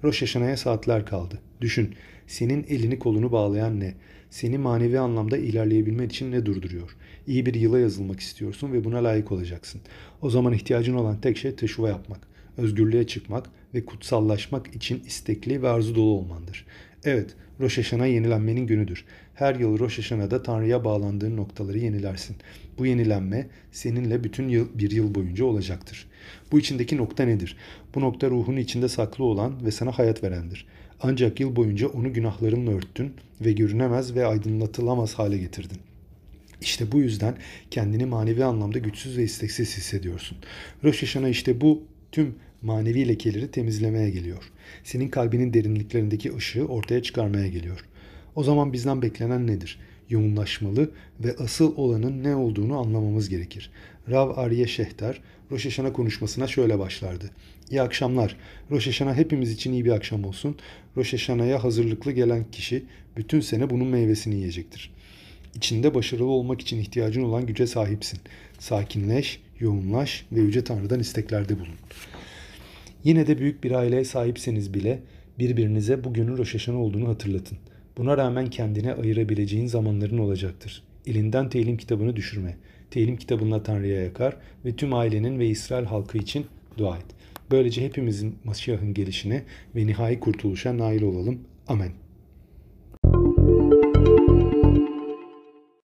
Roş 0.03 0.23
saatler 0.57 1.05
kaldı. 1.05 1.39
Düşün, 1.61 1.95
senin 2.27 2.65
elini 2.69 2.99
kolunu 2.99 3.31
bağlayan 3.31 3.79
ne? 3.79 3.93
Seni 4.29 4.57
manevi 4.57 4.99
anlamda 4.99 5.37
ilerleyebilmen 5.37 6.07
için 6.07 6.31
ne 6.31 6.45
durduruyor? 6.45 6.95
İyi 7.27 7.45
bir 7.45 7.53
yıla 7.53 7.79
yazılmak 7.79 8.19
istiyorsun 8.19 8.73
ve 8.73 8.83
buna 8.83 9.03
layık 9.03 9.31
olacaksın. 9.31 9.81
O 10.21 10.29
zaman 10.29 10.53
ihtiyacın 10.53 10.93
olan 10.93 11.21
tek 11.21 11.37
şey 11.37 11.55
teşuva 11.55 11.89
yapmak, 11.89 12.19
özgürlüğe 12.57 13.07
çıkmak 13.07 13.49
ve 13.73 13.85
kutsallaşmak 13.85 14.75
için 14.75 15.03
istekli 15.05 15.61
ve 15.61 15.69
arzu 15.69 15.95
dolu 15.95 16.09
olmandır. 16.09 16.65
Evet, 17.03 17.35
Hashanah 17.59 18.07
yenilenmenin 18.07 18.67
günüdür. 18.67 19.05
Her 19.35 19.55
yıl 19.55 19.79
Roş 19.79 19.97
Hashanah'da 19.97 20.43
Tanrı'ya 20.43 20.85
bağlandığın 20.85 21.37
noktaları 21.37 21.77
yenilersin. 21.77 22.35
Bu 22.77 22.85
yenilenme 22.85 23.47
seninle 23.71 24.23
bütün 24.23 24.49
yıl, 24.49 24.67
bir 24.73 24.91
yıl 24.91 25.15
boyunca 25.15 25.45
olacaktır. 25.45 26.07
Bu 26.51 26.59
içindeki 26.59 26.97
nokta 26.97 27.23
nedir? 27.23 27.57
Bu 27.95 28.01
nokta 28.01 28.29
ruhun 28.29 28.57
içinde 28.57 28.87
saklı 28.87 29.23
olan 29.23 29.65
ve 29.65 29.71
sana 29.71 29.91
hayat 29.91 30.23
verendir. 30.23 30.65
Ancak 31.01 31.39
yıl 31.39 31.55
boyunca 31.55 31.87
onu 31.87 32.13
günahlarınla 32.13 32.71
örttün 32.71 33.13
ve 33.41 33.51
görünemez 33.51 34.15
ve 34.15 34.25
aydınlatılamaz 34.25 35.13
hale 35.13 35.37
getirdin. 35.37 35.77
İşte 36.61 36.91
bu 36.91 36.99
yüzden 36.99 37.35
kendini 37.71 38.05
manevi 38.05 38.43
anlamda 38.43 38.79
güçsüz 38.79 39.17
ve 39.17 39.23
isteksiz 39.23 39.77
hissediyorsun. 39.77 40.37
Rosh 40.83 41.01
Hashanah 41.01 41.29
işte 41.29 41.61
bu 41.61 41.83
tüm 42.11 42.35
manevi 42.61 43.07
lekeleri 43.07 43.51
temizlemeye 43.51 44.09
geliyor. 44.09 44.51
Senin 44.83 45.07
kalbinin 45.07 45.53
derinliklerindeki 45.53 46.35
ışığı 46.35 46.65
ortaya 46.65 47.03
çıkarmaya 47.03 47.47
geliyor. 47.47 47.85
O 48.35 48.43
zaman 48.43 48.73
bizden 48.73 49.01
beklenen 49.01 49.47
nedir? 49.47 49.79
Yoğunlaşmalı 50.09 50.91
ve 51.19 51.35
asıl 51.39 51.77
olanın 51.77 52.23
ne 52.23 52.35
olduğunu 52.35 52.79
anlamamız 52.79 53.29
gerekir. 53.29 53.71
Rav 54.09 54.37
Arye 54.37 54.67
Şehter, 54.67 55.21
Hashanah 55.49 55.93
konuşmasına 55.93 56.47
şöyle 56.47 56.79
başlardı. 56.79 57.31
İyi 57.71 57.81
akşamlar. 57.81 58.35
Hashanah 58.69 59.15
hepimiz 59.15 59.51
için 59.51 59.73
iyi 59.73 59.85
bir 59.85 59.91
akşam 59.91 60.25
olsun. 60.25 60.55
Hashanah'a 60.95 61.63
hazırlıklı 61.63 62.11
gelen 62.11 62.45
kişi 62.51 62.85
bütün 63.17 63.39
sene 63.39 63.69
bunun 63.69 63.87
meyvesini 63.87 64.35
yiyecektir. 64.35 64.91
İçinde 65.57 65.93
başarılı 65.93 66.29
olmak 66.29 66.61
için 66.61 66.79
ihtiyacın 66.79 67.23
olan 67.23 67.45
güce 67.45 67.67
sahipsin. 67.67 68.19
Sakinleş, 68.59 69.41
yoğunlaş 69.59 70.25
ve 70.31 70.41
Yüce 70.41 70.63
Tanrı'dan 70.63 70.99
isteklerde 70.99 71.55
bulun. 71.55 71.75
Yine 73.03 73.27
de 73.27 73.37
büyük 73.37 73.63
bir 73.63 73.71
aileye 73.71 74.05
sahipseniz 74.05 74.73
bile 74.73 74.99
birbirinize 75.39 76.03
bugünün 76.03 76.37
Hashanah 76.37 76.77
olduğunu 76.77 77.07
hatırlatın. 77.07 77.57
Buna 77.97 78.17
rağmen 78.17 78.49
kendine 78.49 78.93
ayırabileceğin 78.93 79.67
zamanların 79.67 80.17
olacaktır. 80.17 80.83
Elinden 81.07 81.49
Telim 81.49 81.77
kitabını 81.77 82.15
düşürme. 82.15 82.57
Telim 82.91 83.17
kitabınla 83.17 83.63
Tanrı'ya 83.63 84.03
yakar 84.03 84.37
ve 84.65 84.75
tüm 84.75 84.93
ailenin 84.93 85.39
ve 85.39 85.47
İsrail 85.47 85.85
halkı 85.85 86.17
için 86.17 86.45
dua 86.77 86.97
et. 86.97 87.05
Böylece 87.51 87.85
hepimizin 87.85 88.35
Masih'ın 88.43 88.93
gelişine 88.93 89.43
ve 89.75 89.87
nihai 89.87 90.19
kurtuluşa 90.19 90.77
nail 90.77 91.01
olalım. 91.01 91.39
Amen. 91.67 92.06